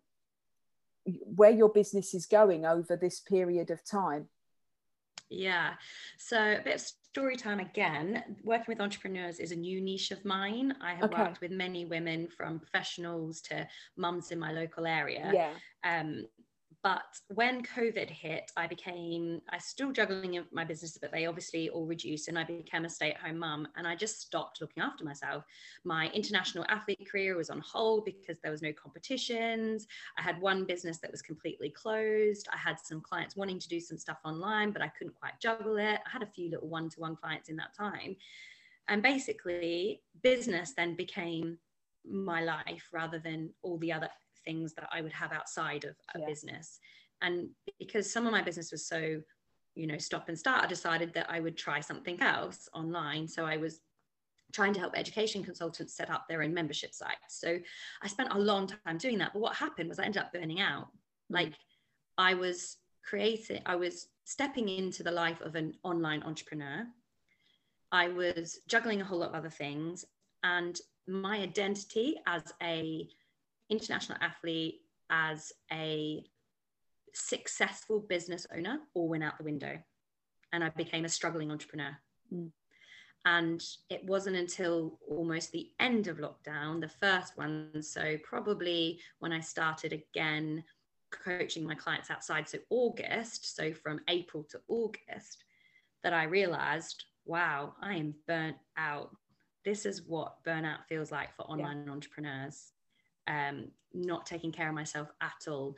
where 1.05 1.51
your 1.51 1.69
business 1.69 2.13
is 2.13 2.25
going 2.25 2.65
over 2.65 2.95
this 2.95 3.19
period 3.19 3.71
of 3.71 3.83
time? 3.83 4.27
Yeah. 5.29 5.73
So 6.17 6.37
a 6.37 6.61
bit 6.63 6.75
of 6.75 6.81
story 6.81 7.35
time 7.37 7.59
again. 7.59 8.23
Working 8.43 8.65
with 8.67 8.81
entrepreneurs 8.81 9.39
is 9.39 9.51
a 9.51 9.55
new 9.55 9.81
niche 9.81 10.11
of 10.11 10.23
mine. 10.25 10.75
I 10.81 10.93
have 10.93 11.05
okay. 11.05 11.23
worked 11.23 11.41
with 11.41 11.51
many 11.51 11.85
women 11.85 12.27
from 12.27 12.59
professionals 12.59 13.41
to 13.41 13.67
mums 13.97 14.31
in 14.31 14.39
my 14.39 14.51
local 14.51 14.85
area. 14.85 15.31
Yeah. 15.33 15.53
Um, 15.83 16.25
but 16.83 17.03
when 17.27 17.63
COVID 17.63 18.09
hit, 18.09 18.51
I 18.57 18.65
became, 18.65 19.41
I 19.49 19.59
still 19.59 19.91
juggling 19.91 20.43
my 20.51 20.65
business, 20.65 20.97
but 20.99 21.11
they 21.11 21.27
obviously 21.27 21.69
all 21.69 21.85
reduced 21.85 22.27
and 22.27 22.39
I 22.39 22.43
became 22.43 22.85
a 22.85 22.89
stay 22.89 23.11
at 23.11 23.19
home 23.19 23.37
mum 23.37 23.67
and 23.75 23.87
I 23.87 23.95
just 23.95 24.19
stopped 24.19 24.61
looking 24.61 24.81
after 24.81 25.03
myself. 25.03 25.43
My 25.83 26.09
international 26.09 26.65
athlete 26.69 27.07
career 27.09 27.37
was 27.37 27.51
on 27.51 27.59
hold 27.59 28.05
because 28.05 28.37
there 28.41 28.51
was 28.51 28.63
no 28.63 28.73
competitions. 28.73 29.85
I 30.17 30.23
had 30.23 30.41
one 30.41 30.65
business 30.65 30.97
that 30.99 31.11
was 31.11 31.21
completely 31.21 31.69
closed. 31.69 32.47
I 32.51 32.57
had 32.57 32.79
some 32.79 33.01
clients 33.01 33.35
wanting 33.35 33.59
to 33.59 33.69
do 33.69 33.79
some 33.79 33.99
stuff 33.99 34.17
online, 34.25 34.71
but 34.71 34.81
I 34.81 34.87
couldn't 34.87 35.19
quite 35.19 35.39
juggle 35.39 35.77
it. 35.77 35.99
I 36.05 36.09
had 36.09 36.23
a 36.23 36.31
few 36.33 36.49
little 36.49 36.67
one 36.67 36.89
to 36.89 36.99
one 36.99 37.15
clients 37.15 37.49
in 37.49 37.57
that 37.57 37.75
time. 37.75 38.15
And 38.87 39.03
basically, 39.03 40.01
business 40.23 40.73
then 40.75 40.95
became 40.95 41.59
my 42.03 42.41
life 42.41 42.89
rather 42.91 43.19
than 43.19 43.51
all 43.61 43.77
the 43.77 43.93
other 43.93 44.09
things 44.45 44.73
that 44.73 44.89
I 44.91 45.01
would 45.01 45.13
have 45.13 45.32
outside 45.32 45.84
of 45.84 45.95
a 46.15 46.19
yeah. 46.19 46.25
business. 46.25 46.80
And 47.21 47.49
because 47.80 48.12
some 48.12 48.25
of 48.25 48.32
my 48.32 48.41
business 48.41 48.71
was 48.71 48.86
so, 48.88 49.21
you 49.75 49.88
know, 49.88 49.97
stop 49.97 50.27
and 50.27 50.38
start, 50.38 50.63
I 50.63 50.67
decided 50.67 51.13
that 51.13 51.27
I 51.30 51.39
would 51.39 51.58
try 51.58 51.80
something 51.80 52.21
else 52.21 52.67
online. 52.73 53.27
So 53.27 53.45
I 53.45 53.58
was 53.58 53.82
trying 54.51 54.73
to 54.73 54.80
help 54.80 54.93
education 54.97 55.43
consultants 55.43 55.95
set 55.95 56.10
up 56.10 56.27
their 56.27 56.41
own 56.41 56.54
membership 56.54 56.93
sites. 56.93 57.39
So 57.39 57.58
I 58.01 58.08
spent 58.08 58.34
a 58.34 58.39
long 58.39 58.67
time 58.67 58.97
doing 58.97 59.17
that. 59.19 59.34
But 59.34 59.41
what 59.41 59.56
happened 59.56 59.89
was 59.89 59.99
I 59.99 60.06
ended 60.06 60.21
up 60.21 60.34
burning 60.34 60.60
out. 60.60 60.88
Like 61.30 61.54
I 62.17 62.34
was 62.34 62.77
creating, 63.04 63.62
I 63.65 63.75
was 63.75 64.08
stepping 64.25 64.69
into 64.69 65.04
the 65.04 65.12
life 65.12 65.41
of 65.41 65.56
an 65.56 65.73
online 65.84 66.23
entrepreneur. 66.23 66.86
I 67.91 68.10
was 68.10 68.60
juggling 68.67 69.01
a 69.01 69.06
whole 69.06 69.19
lot 69.19 69.30
of 69.30 69.36
other 69.36 69.49
things. 69.49 70.06
And 70.43 70.80
my 71.08 71.38
identity 71.38 72.15
as 72.27 72.43
a 72.62 73.08
international 73.71 74.17
athlete 74.21 74.81
as 75.10 75.51
a 75.71 76.23
successful 77.13 77.99
business 77.99 78.45
owner 78.55 78.79
all 78.93 79.10
went 79.10 79.23
out 79.23 79.38
the 79.38 79.43
window 79.43 79.77
and 80.53 80.63
I 80.63 80.69
became 80.69 81.05
a 81.05 81.10
struggling 81.10 81.51
entrepreneur. 81.51 81.97
Mm. 82.34 82.51
And 83.25 83.63
it 83.89 84.03
wasn't 84.05 84.36
until 84.36 84.99
almost 85.07 85.51
the 85.51 85.69
end 85.79 86.07
of 86.07 86.17
lockdown, 86.17 86.81
the 86.81 86.89
first 86.89 87.38
one, 87.38 87.81
so 87.81 88.17
probably 88.23 88.99
when 89.19 89.31
I 89.31 89.39
started 89.39 89.93
again 89.93 90.63
coaching 91.12 91.63
my 91.63 91.75
clients 91.75 92.10
outside, 92.10 92.49
so 92.49 92.57
August, 92.69 93.55
so 93.55 93.73
from 93.73 93.99
April 94.07 94.43
to 94.49 94.60
August, 94.67 95.43
that 96.03 96.13
I 96.13 96.23
realized, 96.23 97.03
wow, 97.25 97.75
I 97.81 97.95
am 97.95 98.15
burnt 98.27 98.57
out. 98.75 99.15
This 99.63 99.86
is 99.86 100.01
what 100.01 100.43
burnout 100.43 100.86
feels 100.89 101.12
like 101.12 101.36
for 101.36 101.43
online 101.43 101.84
yeah. 101.86 101.91
entrepreneurs 101.91 102.71
um, 103.27 103.67
not 103.93 104.25
taking 104.25 104.51
care 104.51 104.69
of 104.69 104.75
myself 104.75 105.10
at 105.21 105.47
all. 105.47 105.75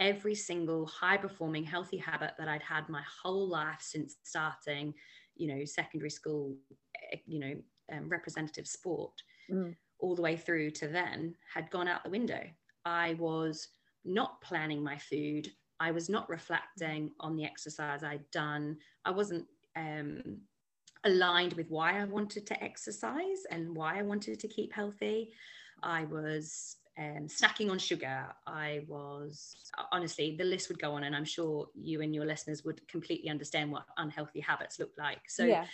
Every 0.00 0.34
single 0.34 0.86
high 0.86 1.16
performing 1.16 1.64
healthy 1.64 1.96
habit 1.96 2.32
that 2.38 2.48
I'd 2.48 2.62
had 2.62 2.88
my 2.88 3.02
whole 3.22 3.48
life 3.48 3.80
since 3.80 4.16
starting, 4.22 4.94
you 5.36 5.54
know, 5.54 5.64
secondary 5.64 6.10
school, 6.10 6.56
eh, 7.12 7.18
you 7.26 7.38
know, 7.38 7.54
um, 7.92 8.08
representative 8.08 8.66
sport, 8.66 9.12
mm. 9.50 9.74
all 10.00 10.16
the 10.16 10.22
way 10.22 10.36
through 10.36 10.70
to 10.72 10.88
then 10.88 11.34
had 11.52 11.70
gone 11.70 11.88
out 11.88 12.02
the 12.04 12.10
window. 12.10 12.42
I 12.84 13.14
was 13.14 13.68
not 14.04 14.40
planning 14.40 14.82
my 14.82 14.98
food. 14.98 15.52
I 15.78 15.90
was 15.90 16.08
not 16.08 16.28
reflecting 16.28 17.10
on 17.20 17.36
the 17.36 17.44
exercise 17.44 18.02
I'd 18.02 18.28
done. 18.30 18.78
I 19.04 19.10
wasn't 19.10 19.46
um, 19.76 20.38
aligned 21.04 21.54
with 21.54 21.70
why 21.70 22.00
I 22.00 22.04
wanted 22.04 22.46
to 22.46 22.62
exercise 22.62 23.44
and 23.50 23.74
why 23.74 23.98
I 23.98 24.02
wanted 24.02 24.40
to 24.40 24.48
keep 24.48 24.72
healthy. 24.72 25.32
I 25.82 26.04
was 26.04 26.76
um, 26.98 27.26
snacking 27.26 27.70
on 27.70 27.78
sugar. 27.78 28.26
I 28.46 28.82
was 28.86 29.56
honestly, 29.90 30.36
the 30.36 30.44
list 30.44 30.68
would 30.68 30.78
go 30.78 30.92
on, 30.92 31.04
and 31.04 31.16
I'm 31.16 31.24
sure 31.24 31.68
you 31.74 32.02
and 32.02 32.14
your 32.14 32.26
listeners 32.26 32.64
would 32.64 32.86
completely 32.88 33.30
understand 33.30 33.70
what 33.70 33.84
unhealthy 33.96 34.40
habits 34.40 34.78
look 34.78 34.92
like. 34.98 35.28
So 35.28 35.44
yeah. 35.44 35.66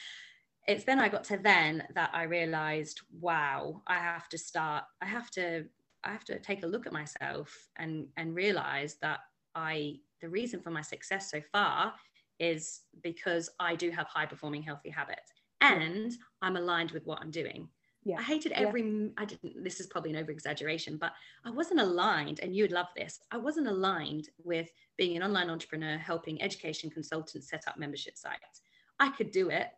it's 0.67 0.85
then 0.85 0.99
I 0.99 1.09
got 1.09 1.25
to 1.25 1.37
then 1.37 1.85
that 1.95 2.11
I 2.13 2.25
realized, 2.25 3.01
wow, 3.21 3.83
I 3.87 3.99
have 3.99 4.29
to 4.31 4.39
start, 4.39 4.85
I 5.03 5.07
have 5.07 5.31
to, 5.33 5.65
I 6.05 6.13
have 6.13 6.25
to 6.25 6.39
take 6.39 6.63
a 6.63 6.67
look 6.67 6.87
at 6.87 6.93
myself 6.93 7.69
and 7.77 8.07
and 8.17 8.35
realize 8.35 8.97
that 9.03 9.21
I 9.55 9.97
the 10.21 10.29
reason 10.29 10.61
for 10.61 10.71
my 10.71 10.83
success 10.83 11.31
so 11.31 11.41
far 11.53 11.95
is 12.39 12.83
because 13.03 13.51
I 13.59 13.75
do 13.75 13.91
have 13.91 14.07
high 14.07 14.27
performing 14.27 14.63
healthy 14.63 14.91
habits 14.91 15.33
and 15.61 16.13
I'm 16.41 16.57
aligned 16.57 16.93
with 16.93 17.05
what 17.05 17.21
I'm 17.21 17.31
doing 17.31 17.69
yeah. 18.05 18.17
I 18.19 18.23
hated 18.23 18.53
every, 18.53 18.83
yeah. 18.83 19.09
I 19.17 19.25
didn't, 19.25 19.63
this 19.63 19.81
is 19.81 19.87
probably 19.87 20.11
an 20.11 20.17
over 20.17 20.31
exaggeration, 20.31 20.97
but 20.97 21.13
I 21.45 21.51
wasn't 21.51 21.81
aligned, 21.81 22.41
and 22.41 22.55
you'd 22.55 22.73
love 22.73 22.87
this. 22.97 23.21
I 23.31 23.37
wasn't 23.37 23.69
aligned 23.69 24.29
with 24.45 24.71
being 24.97 25.17
an 25.17 25.23
online 25.23 25.51
entrepreneur, 25.51 25.99
helping 25.99 26.41
education 26.41 26.91
consultants 26.91 27.51
set 27.51 27.65
up 27.67 27.79
membership 27.79 28.17
sites. 28.17 28.63
I 29.01 29.11
could 29.11 29.31
do 29.31 29.51
it, 29.51 29.69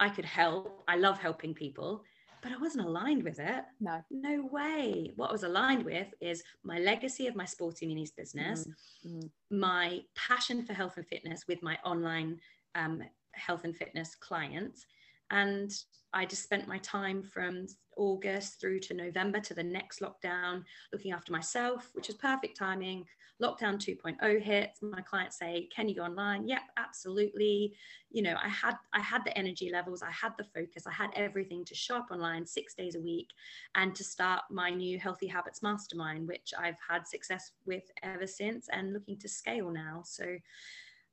I 0.00 0.08
could 0.08 0.24
help. 0.24 0.82
I 0.88 0.96
love 0.96 1.18
helping 1.18 1.54
people, 1.54 2.02
but 2.42 2.52
I 2.52 2.58
wasn't 2.58 2.86
aligned 2.86 3.22
with 3.22 3.38
it. 3.38 3.64
No. 3.80 4.02
No 4.10 4.46
way. 4.50 5.12
What 5.16 5.30
I 5.30 5.32
was 5.32 5.44
aligned 5.44 5.84
with 5.84 6.08
is 6.20 6.42
my 6.62 6.78
legacy 6.78 7.26
of 7.26 7.36
my 7.36 7.44
sporting 7.44 7.88
minis 7.88 8.14
business, 8.14 8.68
mm-hmm. 9.06 9.26
my 9.56 10.00
passion 10.14 10.64
for 10.64 10.72
health 10.72 10.96
and 10.96 11.06
fitness 11.06 11.44
with 11.48 11.62
my 11.62 11.78
online 11.84 12.40
um, 12.74 13.02
health 13.32 13.64
and 13.64 13.76
fitness 13.76 14.14
clients, 14.14 14.86
and 15.30 15.72
I 16.14 16.24
just 16.24 16.44
spent 16.44 16.68
my 16.68 16.78
time 16.78 17.22
from 17.24 17.66
August 17.96 18.60
through 18.60 18.78
to 18.80 18.94
November 18.94 19.40
to 19.40 19.54
the 19.54 19.64
next 19.64 20.00
lockdown, 20.00 20.62
looking 20.92 21.10
after 21.12 21.32
myself, 21.32 21.90
which 21.92 22.08
is 22.08 22.14
perfect 22.14 22.56
timing. 22.56 23.04
Lockdown 23.42 23.78
2.0 23.78 24.40
hits. 24.40 24.80
My 24.80 25.00
clients 25.00 25.38
say, 25.38 25.68
"Can 25.74 25.88
you 25.88 25.96
go 25.96 26.04
online?" 26.04 26.46
Yep, 26.46 26.62
absolutely. 26.76 27.76
You 28.10 28.22
know, 28.22 28.36
I 28.40 28.48
had 28.48 28.76
I 28.92 29.00
had 29.00 29.24
the 29.24 29.36
energy 29.36 29.70
levels, 29.70 30.02
I 30.02 30.10
had 30.12 30.34
the 30.38 30.44
focus, 30.44 30.86
I 30.86 30.92
had 30.92 31.10
everything 31.16 31.64
to 31.64 31.74
show 31.74 31.96
up 31.96 32.12
online 32.12 32.46
six 32.46 32.74
days 32.74 32.94
a 32.94 33.00
week, 33.00 33.30
and 33.74 33.92
to 33.96 34.04
start 34.04 34.42
my 34.50 34.70
new 34.70 35.00
Healthy 35.00 35.26
Habits 35.26 35.62
Mastermind, 35.62 36.28
which 36.28 36.54
I've 36.56 36.78
had 36.88 37.08
success 37.08 37.50
with 37.66 37.90
ever 38.04 38.26
since, 38.26 38.68
and 38.68 38.92
looking 38.92 39.18
to 39.18 39.28
scale 39.28 39.70
now. 39.70 40.02
So 40.04 40.38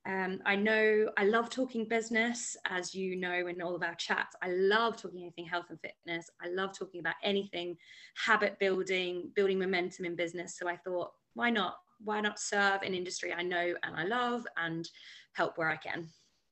um, 0.06 0.40
I 0.46 0.56
know 0.56 1.10
I 1.18 1.26
love 1.26 1.50
talking 1.50 1.88
business, 1.88 2.58
as 2.66 2.96
you 2.96 3.16
know 3.16 3.48
in 3.48 3.62
all 3.62 3.76
of 3.76 3.84
our 3.84 3.94
chats. 3.96 4.36
I 4.42 4.50
love 4.50 4.98
talking 4.98 5.22
anything 5.22 5.46
health 5.46 5.68
and 5.70 5.80
fitness. 5.80 6.30
I 6.42 6.50
love 6.50 6.78
talking 6.78 7.00
about 7.00 7.16
anything 7.24 7.78
habit 8.26 8.58
building, 8.60 9.32
building 9.36 9.60
momentum 9.60 10.06
in 10.06 10.16
business. 10.16 10.58
So 10.58 10.68
I 10.68 10.78
thought, 10.78 11.12
why 11.36 11.52
not? 11.52 11.76
Why 12.04 12.20
not 12.20 12.40
serve 12.40 12.82
an 12.82 12.96
industry 12.96 13.32
I 13.32 13.44
know 13.44 13.76
and 13.84 13.96
I 13.96 14.06
love 14.06 14.48
and 14.58 14.90
help 15.34 15.60
where 15.60 15.70
I 15.70 15.78
can? 15.78 16.08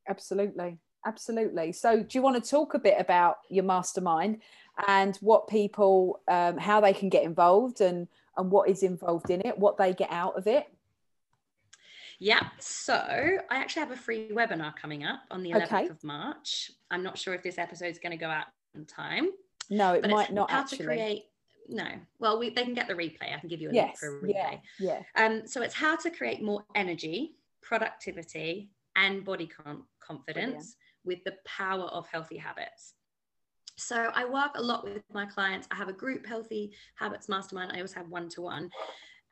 Absolutely. 0.07 0.77
Absolutely. 1.07 1.71
So, 1.71 2.03
do 2.03 2.17
you 2.17 2.21
want 2.21 2.43
to 2.43 2.49
talk 2.49 2.73
a 2.73 2.79
bit 2.79 2.97
about 2.99 3.37
your 3.49 3.63
mastermind 3.63 4.41
and 4.87 5.15
what 5.17 5.47
people, 5.47 6.21
um, 6.27 6.57
how 6.57 6.81
they 6.81 6.93
can 6.93 7.09
get 7.09 7.23
involved 7.23 7.81
and, 7.81 8.07
and 8.37 8.51
what 8.51 8.69
is 8.69 8.83
involved 8.83 9.29
in 9.29 9.41
it, 9.41 9.57
what 9.57 9.77
they 9.77 9.93
get 9.93 10.11
out 10.11 10.37
of 10.37 10.45
it? 10.45 10.67
Yeah. 12.19 12.47
So 12.59 12.95
I 12.95 13.57
actually 13.57 13.81
have 13.81 13.91
a 13.91 13.95
free 13.95 14.29
webinar 14.31 14.75
coming 14.75 15.05
up 15.05 15.21
on 15.31 15.41
the 15.41 15.51
11th 15.51 15.63
okay. 15.63 15.87
of 15.87 16.03
March. 16.03 16.69
I'm 16.91 17.01
not 17.01 17.17
sure 17.17 17.33
if 17.33 17.43
this 17.43 17.57
episode 17.57 17.87
is 17.87 17.99
going 17.99 18.11
to 18.11 18.17
go 18.17 18.27
out 18.27 18.47
in 18.75 18.85
time. 18.85 19.29
No, 19.69 19.93
it 19.93 20.09
might 20.09 20.33
not 20.33 20.51
how 20.51 20.59
actually. 20.59 20.79
to 20.79 20.83
create 20.83 21.23
no 21.69 21.87
well 22.19 22.39
we, 22.39 22.49
they 22.49 22.63
can 22.63 22.73
get 22.73 22.87
the 22.87 22.93
replay 22.93 23.33
i 23.35 23.39
can 23.39 23.47
give 23.47 23.61
you 23.61 23.69
a 23.69 23.73
yes, 23.73 23.85
link 23.85 23.97
for 23.97 24.17
a 24.17 24.21
replay 24.21 24.59
yeah, 24.79 25.01
yeah 25.15 25.23
um 25.23 25.43
so 25.45 25.61
it's 25.61 25.75
how 25.75 25.95
to 25.95 26.09
create 26.09 26.41
more 26.41 26.63
energy 26.75 27.35
productivity 27.61 28.69
and 28.95 29.23
body 29.23 29.47
com- 29.47 29.85
confidence 29.99 30.75
with 31.05 31.23
the 31.25 31.35
power 31.45 31.85
of 31.85 32.07
healthy 32.07 32.37
habits 32.37 32.95
so 33.77 34.09
i 34.15 34.25
work 34.25 34.51
a 34.55 34.61
lot 34.61 34.83
with 34.83 35.03
my 35.13 35.25
clients 35.25 35.67
i 35.71 35.75
have 35.75 35.89
a 35.89 35.93
group 35.93 36.25
healthy 36.25 36.71
habits 36.95 37.29
mastermind 37.29 37.71
i 37.71 37.75
always 37.75 37.93
have 37.93 38.09
one-to-one 38.09 38.69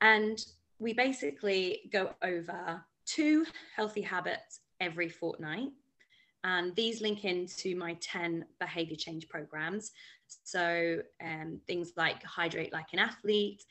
and 0.01 0.45
we 0.79 0.93
basically 0.93 1.89
go 1.91 2.13
over 2.21 2.83
two 3.05 3.45
healthy 3.75 4.01
habits 4.01 4.59
every 4.79 5.09
fortnight. 5.09 5.69
And 6.43 6.75
these 6.75 7.01
link 7.01 7.25
into 7.25 7.75
my 7.75 7.97
10 7.99 8.45
behavior 8.59 8.95
change 8.95 9.27
programs. 9.27 9.91
So, 10.27 11.01
um, 11.23 11.59
things 11.67 11.93
like 11.97 12.23
hydrate 12.23 12.71
like 12.71 12.93
an 12.93 12.99
athlete, 12.99 13.63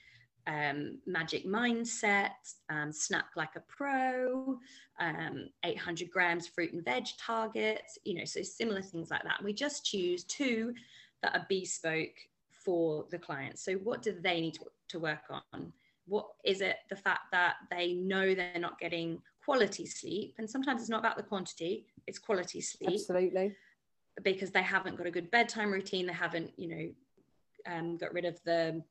um, 0.47 0.99
magic 1.07 1.47
mindset, 1.47 2.31
um, 2.71 2.92
snap 2.92 3.27
like 3.37 3.57
a 3.57 3.62
pro, 3.69 4.59
um, 5.01 5.49
800 5.64 6.11
grams 6.11 6.47
fruit 6.47 6.73
and 6.73 6.85
veg 6.85 7.07
targets, 7.19 7.99
you 8.05 8.14
know, 8.14 8.25
so 8.25 8.42
similar 8.42 8.83
things 8.83 9.11
like 9.11 9.23
that. 9.23 9.38
And 9.38 9.45
we 9.45 9.53
just 9.53 9.85
choose 9.85 10.25
two 10.25 10.75
that 11.23 11.35
are 11.35 11.47
bespoke 11.49 12.16
for 12.51 13.07
the 13.11 13.19
client. 13.19 13.59
So 13.59 13.75
what 13.75 14.03
do 14.03 14.12
they 14.21 14.40
need 14.40 14.55
to, 14.55 14.66
to 14.88 14.99
work 14.99 15.23
on? 15.53 15.73
What 16.07 16.27
is 16.45 16.61
it 16.61 16.77
the 16.88 16.97
fact 16.97 17.33
that 17.33 17.57
they 17.71 17.92
know 17.92 18.35
they're 18.35 18.59
not 18.59 18.79
getting 18.79 19.21
quality 19.45 19.87
sleep? 19.87 20.35
And 20.38 20.49
sometimes 20.49 20.81
it's 20.81 20.90
not 20.90 21.01
about 21.01 21.16
the 21.16 21.23
quantity, 21.23 21.87
it's 22.07 22.19
quality 22.19 22.61
sleep. 22.61 22.90
Absolutely. 23.01 23.55
Because 24.23 24.51
they 24.51 24.62
haven't 24.62 24.97
got 24.97 25.07
a 25.07 25.11
good 25.11 25.31
bedtime 25.31 25.71
routine, 25.71 26.07
they 26.07 26.12
haven't, 26.12 26.53
you 26.57 26.69
know, 26.69 27.75
um, 27.75 27.97
got 27.97 28.14
rid 28.14 28.25
of 28.25 28.38
the 28.45 28.83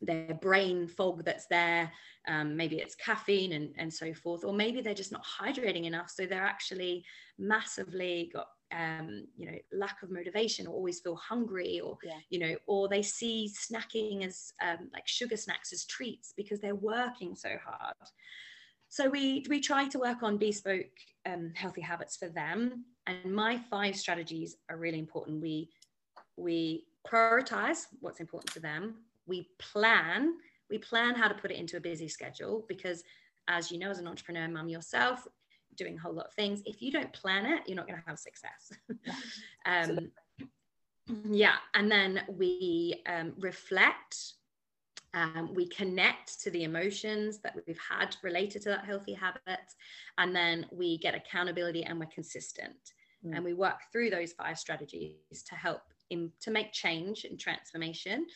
their 0.00 0.34
brain 0.40 0.86
fog 0.86 1.24
that's 1.24 1.46
there. 1.46 1.90
Um, 2.26 2.56
maybe 2.56 2.76
it's 2.76 2.94
caffeine 2.94 3.52
and, 3.52 3.74
and 3.78 3.92
so 3.92 4.12
forth, 4.14 4.44
or 4.44 4.52
maybe 4.52 4.80
they're 4.80 4.94
just 4.94 5.12
not 5.12 5.24
hydrating 5.24 5.84
enough. 5.84 6.10
So 6.10 6.26
they're 6.26 6.42
actually 6.42 7.04
massively 7.38 8.30
got 8.32 8.48
um, 8.76 9.26
you 9.36 9.50
know 9.50 9.58
lack 9.72 10.02
of 10.02 10.10
motivation 10.10 10.66
or 10.66 10.74
always 10.74 11.00
feel 11.00 11.16
hungry 11.16 11.80
or 11.80 11.96
yeah. 12.02 12.18
you 12.30 12.38
know 12.38 12.54
or 12.66 12.88
they 12.88 13.02
see 13.02 13.50
snacking 13.52 14.26
as 14.26 14.52
um, 14.62 14.90
like 14.92 15.06
sugar 15.06 15.36
snacks 15.36 15.72
as 15.72 15.84
treats 15.86 16.34
because 16.36 16.60
they're 16.60 16.74
working 16.74 17.34
so 17.34 17.50
hard. 17.64 17.94
So 18.88 19.08
we 19.08 19.44
we 19.48 19.60
try 19.60 19.88
to 19.88 19.98
work 19.98 20.22
on 20.22 20.38
bespoke 20.38 20.86
um, 21.26 21.52
healthy 21.54 21.80
habits 21.80 22.16
for 22.16 22.28
them. 22.28 22.84
And 23.06 23.34
my 23.34 23.58
five 23.70 23.96
strategies 23.96 24.56
are 24.70 24.76
really 24.76 24.98
important. 24.98 25.40
We 25.40 25.70
we 26.36 26.84
prioritize 27.10 27.86
what's 28.00 28.20
important 28.20 28.52
to 28.54 28.60
them. 28.60 28.96
We 29.26 29.48
plan 29.58 30.34
we 30.70 30.78
plan 30.78 31.14
how 31.14 31.28
to 31.28 31.34
put 31.34 31.50
it 31.50 31.56
into 31.56 31.76
a 31.76 31.80
busy 31.80 32.08
schedule 32.08 32.64
because 32.68 33.02
as 33.48 33.70
you 33.70 33.78
know 33.78 33.90
as 33.90 33.98
an 33.98 34.06
entrepreneur 34.06 34.48
mum 34.48 34.68
yourself 34.68 35.26
doing 35.78 35.96
a 35.96 36.00
whole 36.00 36.12
lot 36.12 36.26
of 36.26 36.34
things. 36.34 36.62
If 36.66 36.82
you 36.82 36.90
don't 36.90 37.12
plan 37.12 37.46
it 37.46 37.62
you're 37.66 37.76
not 37.76 37.86
going 37.86 38.00
to 38.00 38.08
have 38.08 38.18
success. 38.18 38.72
Um, 39.66 40.10
yeah 41.30 41.56
and 41.74 41.90
then 41.90 42.22
we 42.28 43.02
um, 43.06 43.32
reflect 43.38 44.34
um, 45.14 45.52
we 45.54 45.66
connect 45.68 46.40
to 46.42 46.50
the 46.50 46.64
emotions 46.64 47.38
that 47.38 47.54
we've 47.66 47.78
had 47.78 48.16
related 48.22 48.62
to 48.62 48.68
that 48.70 48.84
healthy 48.84 49.14
habit 49.14 49.60
and 50.18 50.36
then 50.36 50.66
we 50.70 50.98
get 50.98 51.14
accountability 51.14 51.84
and 51.84 51.98
we're 51.98 52.06
consistent. 52.06 52.92
Mm. 53.24 53.34
and 53.34 53.44
we 53.44 53.52
work 53.52 53.80
through 53.90 54.10
those 54.10 54.32
five 54.32 54.58
strategies 54.58 55.42
to 55.48 55.54
help 55.56 55.82
in, 56.10 56.30
to 56.40 56.50
make 56.50 56.72
change 56.72 57.24
and 57.24 57.38
transformation 57.38 58.26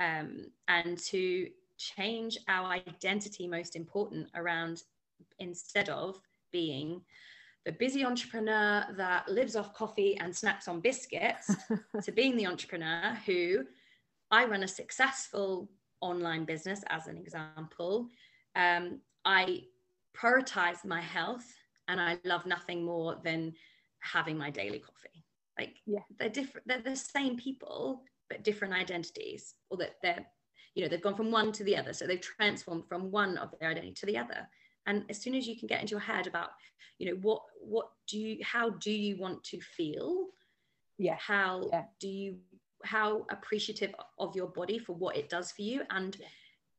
um, 0.00 0.46
and 0.66 0.98
to 0.98 1.48
change 1.78 2.38
our 2.48 2.70
identity 2.70 3.46
most 3.46 3.76
important 3.76 4.28
around 4.34 4.82
instead 5.38 5.88
of 5.88 6.20
being 6.54 7.02
the 7.66 7.72
busy 7.72 8.04
entrepreneur 8.04 8.86
that 8.96 9.28
lives 9.28 9.56
off 9.56 9.74
coffee 9.74 10.16
and 10.18 10.34
snacks 10.34 10.68
on 10.68 10.80
biscuits 10.80 11.52
to 12.04 12.12
being 12.12 12.36
the 12.36 12.46
entrepreneur 12.46 13.18
who 13.26 13.64
I 14.30 14.44
run 14.44 14.62
a 14.62 14.68
successful 14.68 15.68
online 16.00 16.44
business 16.44 16.84
as 16.88 17.08
an 17.08 17.16
example. 17.16 18.08
Um, 18.54 19.00
I 19.24 19.64
prioritize 20.16 20.84
my 20.84 21.00
health 21.00 21.46
and 21.88 22.00
I 22.00 22.18
love 22.24 22.46
nothing 22.46 22.84
more 22.84 23.18
than 23.24 23.54
having 24.00 24.38
my 24.38 24.50
daily 24.50 24.78
coffee. 24.78 25.24
Like 25.58 25.76
yeah. 25.86 26.00
they're 26.18 26.28
different, 26.28 26.68
they're 26.68 26.82
the 26.82 26.96
same 26.96 27.36
people, 27.36 28.02
but 28.30 28.44
different 28.44 28.74
identities, 28.74 29.54
or 29.70 29.78
that 29.78 29.94
they're, 30.02 30.24
you 30.74 30.82
know, 30.82 30.88
they've 30.88 31.02
gone 31.02 31.16
from 31.16 31.30
one 31.30 31.50
to 31.52 31.64
the 31.64 31.76
other. 31.76 31.92
So 31.92 32.06
they've 32.06 32.20
transformed 32.20 32.86
from 32.88 33.10
one 33.10 33.38
of 33.38 33.50
their 33.58 33.70
identity 33.70 33.94
to 33.94 34.06
the 34.06 34.18
other. 34.18 34.46
And 34.86 35.04
as 35.08 35.20
soon 35.20 35.34
as 35.34 35.46
you 35.46 35.58
can 35.58 35.66
get 35.66 35.80
into 35.80 35.92
your 35.92 36.00
head 36.00 36.26
about, 36.26 36.50
you 36.98 37.06
know, 37.10 37.18
what 37.22 37.42
what 37.60 37.90
do 38.08 38.18
you 38.18 38.38
how 38.44 38.70
do 38.70 38.90
you 38.90 39.16
want 39.16 39.42
to 39.44 39.60
feel? 39.60 40.26
Yeah. 40.98 41.16
How 41.18 41.68
yeah. 41.72 41.84
do 42.00 42.08
you 42.08 42.36
how 42.84 43.24
appreciative 43.30 43.94
of 44.18 44.36
your 44.36 44.48
body 44.48 44.78
for 44.78 44.92
what 44.94 45.16
it 45.16 45.28
does 45.28 45.50
for 45.52 45.62
you 45.62 45.82
and 45.90 46.16
yeah 46.20 46.26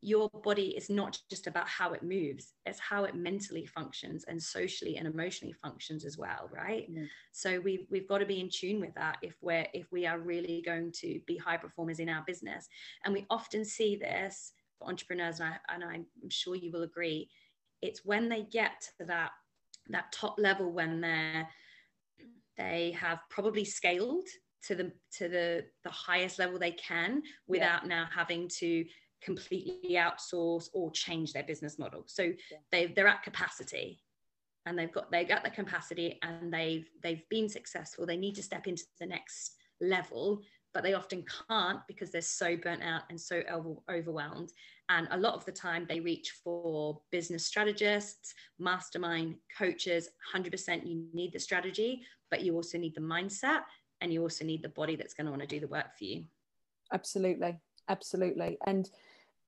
your 0.06 0.30
body 0.44 0.68
is 0.78 0.88
not 0.88 1.20
just 1.32 1.48
about 1.48 1.68
how 1.68 1.92
it 1.94 2.04
moves 2.04 2.54
it's 2.68 2.80
how 2.80 3.06
it 3.06 3.16
mentally 3.16 3.66
functions 3.66 4.24
and 4.28 4.42
socially 4.42 4.98
and 4.98 5.08
emotionally 5.08 5.54
functions 5.64 6.06
as 6.06 6.16
well 6.16 6.48
right 6.54 6.94
mm. 6.94 7.08
so 7.32 7.60
we've, 7.62 7.88
we've 7.90 8.08
got 8.08 8.20
to 8.20 8.26
be 8.26 8.40
in 8.40 8.48
tune 8.48 8.80
with 8.80 8.94
that 8.94 9.18
if 9.24 9.36
we're 9.42 9.66
if 9.74 9.92
we 9.92 10.06
are 10.06 10.20
really 10.20 10.62
going 10.64 10.92
to 10.92 11.20
be 11.26 11.38
high 11.38 11.58
performers 11.58 12.00
in 12.00 12.08
our 12.08 12.24
business 12.28 12.68
and 13.04 13.14
we 13.16 13.26
often 13.32 13.66
see 13.66 13.96
this 13.96 14.52
for 14.78 14.88
entrepreneurs 14.88 15.40
and, 15.40 15.50
I, 15.50 15.74
and 15.74 15.84
i'm 15.84 16.06
sure 16.30 16.56
you 16.56 16.72
will 16.72 16.84
agree 16.84 17.28
it's 17.82 18.06
when 18.06 18.30
they 18.30 18.44
get 18.44 18.90
to 19.00 19.06
that 19.06 19.32
that 19.90 20.12
top 20.12 20.36
level 20.38 20.72
when 20.72 21.02
they're 21.02 21.48
they 22.58 22.96
have 23.00 23.20
probably 23.30 23.66
scaled 23.66 24.28
to 24.66 24.76
the 24.76 24.92
to 25.18 25.28
the 25.28 25.66
the 25.84 25.92
highest 25.92 26.40
level 26.40 26.58
they 26.58 26.72
can 26.72 27.22
without 27.48 27.84
yeah. 27.84 27.90
now 27.90 28.08
having 28.14 28.50
to 28.60 28.86
completely 29.22 29.96
outsource 29.96 30.70
or 30.74 30.92
change 30.92 31.34
their 31.34 31.44
business 31.44 31.80
model. 31.80 32.04
So 32.08 32.24
yeah. 32.24 32.58
they 32.72 32.88
they're 32.88 33.08
at 33.08 33.24
capacity 33.24 34.02
and 34.66 34.78
they've 34.78 34.92
got 34.92 35.12
they 35.12 35.26
got 35.26 35.44
the 35.44 35.50
capacity 35.50 36.20
and 36.22 36.54
they've 36.54 36.88
they've 37.04 37.28
been 37.30 37.50
successful. 37.50 38.06
They 38.06 38.18
need 38.18 38.36
to 38.36 38.44
step 38.44 38.68
into 38.68 38.84
the 39.00 39.06
next 39.06 39.56
level, 39.82 40.42
but 40.76 40.84
they 40.84 40.94
often 40.94 41.24
can't 41.50 41.80
because 41.88 42.12
they're 42.12 42.22
so 42.22 42.58
burnt 42.58 42.84
out 42.84 43.04
and 43.10 43.20
so 43.20 43.42
overwhelmed. 43.90 44.52
And 44.90 45.08
a 45.10 45.18
lot 45.18 45.34
of 45.34 45.46
the 45.46 45.52
time 45.54 45.86
they 45.88 46.02
reach 46.02 46.36
for 46.44 47.00
business 47.12 47.46
strategists, 47.46 48.36
mastermind 48.60 49.38
coaches. 49.58 50.10
100% 50.36 50.86
you 50.86 51.06
need 51.14 51.32
the 51.32 51.40
strategy, 51.40 52.04
but 52.30 52.42
you 52.42 52.56
also 52.56 52.78
need 52.78 52.94
the 52.94 53.02
mindset 53.02 53.62
and 54.02 54.12
you 54.12 54.22
also 54.22 54.44
need 54.44 54.62
the 54.62 54.70
body 54.70 54.98
that's 54.98 55.14
going 55.14 55.26
to 55.26 55.32
want 55.32 55.42
to 55.42 55.48
do 55.48 55.62
the 55.62 55.68
work 55.68 55.98
for 55.98 56.04
you. 56.04 56.26
Absolutely. 56.94 57.58
Absolutely. 57.88 58.58
And 58.68 58.90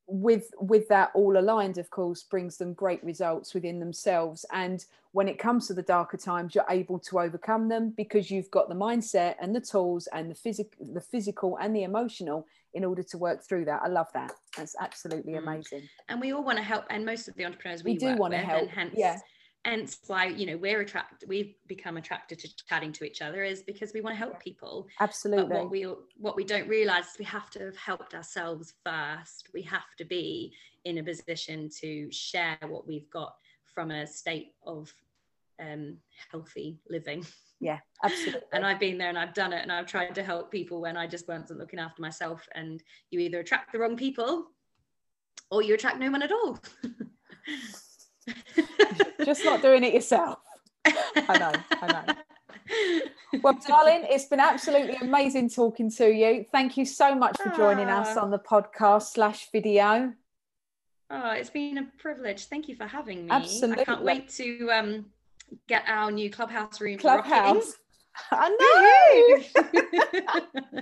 with 0.08 0.52
with 0.60 0.88
that 0.88 1.12
all 1.14 1.38
aligned 1.38 1.78
of 1.78 1.90
course 1.90 2.24
brings 2.24 2.56
them 2.56 2.74
great 2.74 3.04
results 3.04 3.54
within 3.54 3.80
themselves. 3.80 4.46
And 4.52 4.84
when 5.12 5.28
it 5.28 5.38
comes 5.38 5.68
to 5.68 5.74
the 5.74 5.82
darker 5.82 6.18
times 6.18 6.56
you're 6.56 6.66
able 6.70 7.00
to 7.00 7.20
overcome 7.20 7.68
them 7.68 7.94
because 7.96 8.32
you've 8.32 8.50
got 8.52 8.70
the 8.70 8.76
mindset 8.76 9.36
and 9.42 9.56
the 9.56 9.62
tools 9.62 10.08
and 10.14 10.32
the 10.32 10.36
physical 10.36 10.86
the 10.94 11.02
physical 11.02 11.58
and 11.58 11.76
the 11.76 11.84
emotional 11.84 12.48
in 12.74 12.86
order 12.86 13.02
to 13.02 13.18
work 13.18 13.44
through 13.44 13.66
that. 13.66 13.82
I 13.84 13.88
love 13.88 14.08
that. 14.14 14.34
That's 14.56 14.76
absolutely 14.80 15.34
mm. 15.34 15.40
amazing. 15.40 15.90
And 16.10 16.22
we 16.22 16.32
all 16.32 16.44
want 16.44 16.58
to 16.58 16.64
help 16.64 16.86
and 16.90 17.06
most 17.06 17.28
of 17.28 17.36
the 17.36 17.46
entrepreneurs 17.46 17.84
we, 17.84 17.94
we 17.94 17.98
do 17.98 18.16
want 18.16 18.34
to 18.34 18.40
help. 18.40 18.70
hence 18.70 18.94
yeah 18.96 19.20
hence 19.68 20.00
why 20.08 20.28
you 20.28 20.46
know 20.46 20.56
we're 20.58 20.80
attracted 20.80 21.28
we've 21.28 21.56
become 21.68 21.98
attracted 21.98 22.40
to 22.40 22.48
chatting 22.68 22.94
to 22.94 23.04
each 23.04 23.22
other 23.22 23.44
is 23.44 23.62
because 23.62 23.92
we 23.94 24.02
want 24.02 24.14
to 24.16 24.18
help 24.18 24.42
people. 24.42 24.88
Absolutely 25.00 25.50
but 25.50 25.58
what 25.58 25.72
we 25.72 25.84
what 26.18 26.36
we 26.36 26.46
don't 26.46 26.68
realize 26.68 27.06
is 27.06 27.20
we 27.20 27.26
have 27.26 27.50
to 27.52 27.60
have 27.60 27.78
helped 27.78 28.14
ourselves 28.16 28.74
first. 28.86 29.50
We 29.54 29.62
have 29.64 29.96
to 29.98 30.06
be 30.06 30.54
in 30.86 31.00
a 31.00 31.04
position 31.04 31.70
to 31.82 32.10
share 32.12 32.58
what 32.68 32.88
we've 32.88 33.10
got 33.10 33.36
from 33.66 33.92
a 33.92 34.08
state 34.08 34.54
of 34.66 34.94
um, 35.60 35.98
healthy 36.32 36.80
living. 36.90 37.26
Yeah 37.60 37.80
absolutely. 38.04 38.42
And 38.54 38.64
i've 38.64 38.80
been 38.80 39.00
there 39.00 39.10
and 39.10 39.18
i've 39.18 39.34
done 39.34 39.52
it 39.52 39.64
and 39.64 39.72
i've 39.72 39.88
tried 39.88 40.14
to 40.14 40.24
help 40.24 40.52
people 40.52 40.80
when 40.80 40.96
i 40.96 41.08
just 41.08 41.28
wasn't 41.28 41.58
looking 41.60 41.80
after 41.80 42.02
myself 42.02 42.48
and 42.54 42.84
you 43.10 43.20
either 43.20 43.40
attract 43.40 43.72
the 43.72 43.80
wrong 43.80 43.98
people 43.98 44.52
or 45.50 45.64
you 45.64 45.74
attract 45.74 45.98
no 45.98 46.12
one 46.12 46.22
at 46.22 46.32
all 46.32 46.60
just 49.28 49.44
not 49.44 49.62
doing 49.62 49.84
it 49.84 49.94
yourself. 49.94 50.40
I 50.86 51.38
know, 51.38 51.52
I 51.82 51.88
know. 51.92 53.42
Well, 53.44 53.60
darling, 53.68 54.06
it's 54.10 54.24
been 54.24 54.40
absolutely 54.40 54.96
amazing 55.02 55.50
talking 55.50 55.92
to 55.92 56.10
you. 56.10 56.46
Thank 56.50 56.78
you 56.78 56.86
so 56.86 57.14
much 57.14 57.38
for 57.42 57.50
joining 57.50 57.90
us 57.90 58.16
ah. 58.16 58.22
on 58.22 58.32
the 58.32 58.40
podcast 58.40 59.12
slash 59.12 59.52
video. 59.52 60.14
Oh, 61.10 61.32
it's 61.32 61.50
been 61.50 61.78
a 61.78 61.88
privilege. 62.00 62.46
Thank 62.46 62.70
you 62.70 62.78
for 62.78 62.86
having 62.86 63.26
me. 63.26 63.32
Absolutely. 63.32 63.82
I 63.82 63.86
can't 63.86 64.04
wait 64.04 64.30
to 64.30 64.70
um, 64.72 65.06
get 65.68 65.84
our 65.88 66.10
new 66.10 66.30
clubhouse 66.30 66.80
room. 66.80 66.98
Clubhouse. 66.98 67.74
I 68.32 69.44
know. 69.60 69.62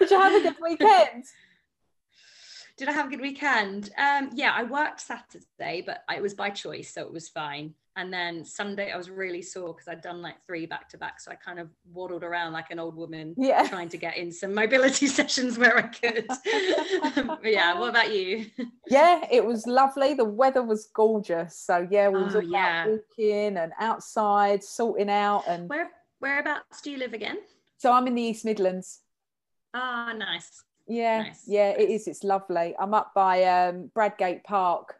Did 0.00 0.10
you 0.10 0.20
have 0.20 0.34
a 0.34 0.42
good 0.42 0.56
weekend? 0.60 1.24
Did 2.80 2.88
I 2.88 2.92
have 2.92 3.08
a 3.08 3.10
good 3.10 3.20
weekend? 3.20 3.90
Um, 3.98 4.30
yeah, 4.32 4.54
I 4.56 4.62
worked 4.62 5.02
Saturday, 5.02 5.82
but 5.84 6.02
it 6.10 6.22
was 6.22 6.32
by 6.32 6.48
choice, 6.48 6.94
so 6.94 7.02
it 7.02 7.12
was 7.12 7.28
fine. 7.28 7.74
And 7.94 8.10
then 8.10 8.42
Sunday, 8.42 8.90
I 8.90 8.96
was 8.96 9.10
really 9.10 9.42
sore 9.42 9.74
because 9.74 9.86
I'd 9.86 10.00
done 10.00 10.22
like 10.22 10.42
three 10.46 10.64
back 10.64 10.88
to 10.88 10.96
back, 10.96 11.20
so 11.20 11.30
I 11.30 11.34
kind 11.34 11.58
of 11.58 11.68
waddled 11.92 12.24
around 12.24 12.54
like 12.54 12.70
an 12.70 12.78
old 12.78 12.96
woman, 12.96 13.34
yeah. 13.36 13.66
trying 13.68 13.90
to 13.90 13.98
get 13.98 14.16
in 14.16 14.32
some 14.32 14.54
mobility 14.54 15.06
sessions 15.18 15.58
where 15.58 15.76
I 15.76 15.82
could. 15.82 16.26
yeah, 17.44 17.78
what 17.78 17.90
about 17.90 18.14
you? 18.14 18.46
Yeah, 18.88 19.26
it 19.30 19.44
was 19.44 19.66
lovely. 19.66 20.14
The 20.14 20.24
weather 20.24 20.62
was 20.62 20.88
gorgeous, 20.94 21.58
so 21.58 21.86
yeah, 21.90 22.08
we 22.08 22.22
was 22.22 22.34
oh, 22.34 22.38
all 22.38 22.44
yeah. 22.44 22.86
walking 22.86 23.58
and 23.58 23.72
outside, 23.78 24.64
sorting 24.64 25.10
out. 25.10 25.44
And 25.46 25.68
where 25.68 25.90
whereabouts 26.18 26.80
do 26.80 26.90
you 26.90 26.96
live 26.96 27.12
again? 27.12 27.36
So 27.76 27.92
I'm 27.92 28.06
in 28.06 28.14
the 28.14 28.22
East 28.22 28.46
Midlands. 28.46 29.00
Ah, 29.74 30.12
oh, 30.12 30.16
nice 30.16 30.64
Yeah, 30.90 31.22
Nice, 31.22 31.44
yeah, 31.46 31.70
it 31.70 31.88
is. 31.88 32.08
It's 32.08 32.24
lovely. 32.24 32.74
I'm 32.78 32.94
up 32.94 33.12
by 33.14 33.44
um, 33.44 33.90
Bradgate 33.94 34.42
Park. 34.42 34.96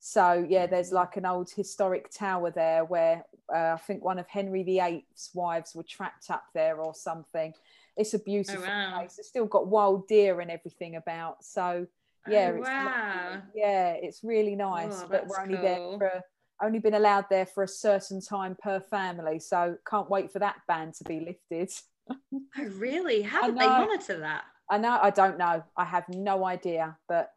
So, 0.00 0.44
yeah, 0.48 0.66
there's 0.66 0.90
like 0.92 1.16
an 1.16 1.26
old 1.26 1.48
historic 1.50 2.10
tower 2.10 2.50
there 2.50 2.84
where 2.84 3.24
uh, 3.54 3.74
I 3.74 3.76
think 3.76 4.04
one 4.04 4.18
of 4.18 4.26
Henry 4.28 4.64
VIII's 4.64 5.30
wives 5.34 5.74
were 5.76 5.84
trapped 5.84 6.30
up 6.30 6.42
there 6.54 6.80
or 6.80 6.92
something. 6.94 7.52
It's 7.96 8.14
a 8.14 8.18
beautiful 8.18 8.64
Oh, 8.64 8.68
wow. 8.68 8.98
place. 8.98 9.16
It's 9.18 9.28
still 9.28 9.46
got 9.46 9.68
wild 9.68 10.08
deer 10.08 10.40
and 10.40 10.50
everything 10.50 10.96
about. 10.96 11.44
So, 11.44 11.86
yeah, 12.28 12.52
Oh, 12.54 12.60
wow. 12.60 13.30
lovely. 13.30 13.42
yeah, 13.54 13.92
it's 13.92 14.24
really 14.24 14.56
nice. 14.56 15.02
Oh, 15.04 15.06
but 15.08 15.26
we're 15.28 15.40
only 15.40 15.56
there 15.56 15.78
cool. 15.78 15.98
for 15.98 16.22
only 16.60 16.80
been 16.80 16.94
allowed 16.94 17.26
there 17.30 17.46
for 17.46 17.62
a 17.62 17.68
certain 17.68 18.20
time 18.20 18.56
per 18.60 18.80
family. 18.80 19.38
So 19.38 19.76
can't 19.88 20.10
wait 20.10 20.32
for 20.32 20.40
that 20.40 20.56
ban 20.66 20.92
to 20.98 21.04
be 21.04 21.20
lifted. 21.20 21.70
Oh, 22.58 22.64
really? 22.64 23.22
How 23.22 23.46
did 23.46 23.56
they 23.58 23.66
monitor 23.68 24.18
that? 24.20 24.44
I 24.70 24.78
know 24.78 24.98
I 25.02 25.10
don't 25.10 25.38
know. 25.38 25.62
I 25.76 25.84
have 25.84 26.04
no 26.08 26.44
idea, 26.44 26.96
but 27.08 27.30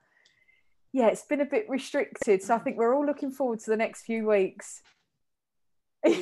yeah, 0.93 1.07
it's 1.07 1.23
been 1.25 1.41
a 1.41 1.45
bit 1.45 1.65
restricted. 1.69 2.43
So 2.43 2.55
I 2.55 2.59
think 2.59 2.77
we're 2.77 2.93
all 2.95 3.05
looking 3.05 3.31
forward 3.31 3.59
to 3.61 3.69
the 3.71 3.77
next 3.77 4.03
few 4.03 4.27
weeks. 4.27 4.81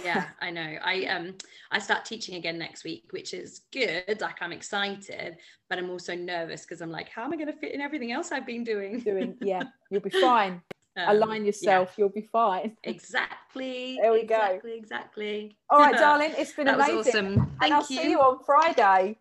yeah 0.03 0.25
i 0.41 0.51
know 0.51 0.75
i 0.83 1.05
um 1.05 1.33
i 1.71 1.79
start 1.79 2.03
teaching 2.03 2.35
again 2.35 2.57
next 2.57 2.83
week 2.83 3.05
which 3.11 3.33
is 3.33 3.61
good 3.71 4.19
like 4.19 4.35
i'm 4.41 4.51
excited 4.51 5.37
but 5.69 5.77
i'm 5.79 5.89
also 5.89 6.13
nervous 6.13 6.63
because 6.63 6.81
i'm 6.81 6.91
like 6.91 7.07
how 7.07 7.23
am 7.23 7.31
i 7.31 7.37
going 7.37 7.47
to 7.47 7.53
fit 7.53 7.73
in 7.73 7.79
everything 7.79 8.11
else 8.11 8.33
i've 8.33 8.45
been 8.45 8.65
doing 8.65 8.99
Doing 8.99 9.37
yeah, 9.41 9.63
you'll 9.89 10.01
be 10.01 10.09
fine. 10.09 10.61
Um, 10.97 11.15
Align 11.15 11.43
yeah, 11.43 11.47
yourself, 11.47 11.93
you'll 11.97 12.09
be 12.09 12.27
fine. 12.29 12.75
exactly 12.83 13.97
There 14.01 14.11
we 14.11 14.25
go. 14.25 14.35
exactly 14.35 14.73
exactly 14.77 15.57
All 15.69 15.79
right, 15.79 15.95
darling, 15.97 16.33
it's 16.37 16.51
been 16.51 16.67
amazing. 16.67 16.97
awesome 16.97 17.25
and 17.61 17.73
I'll 17.73 17.81
thank 17.81 17.85
see 17.85 18.03
you 18.03 18.09
you 18.09 18.19
on 18.19 18.43
Friday. 18.45 19.17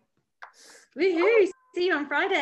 Woohoo! 0.97 1.49
See 1.75 1.85
you 1.85 1.95
on 1.95 2.07
friday 2.07 2.37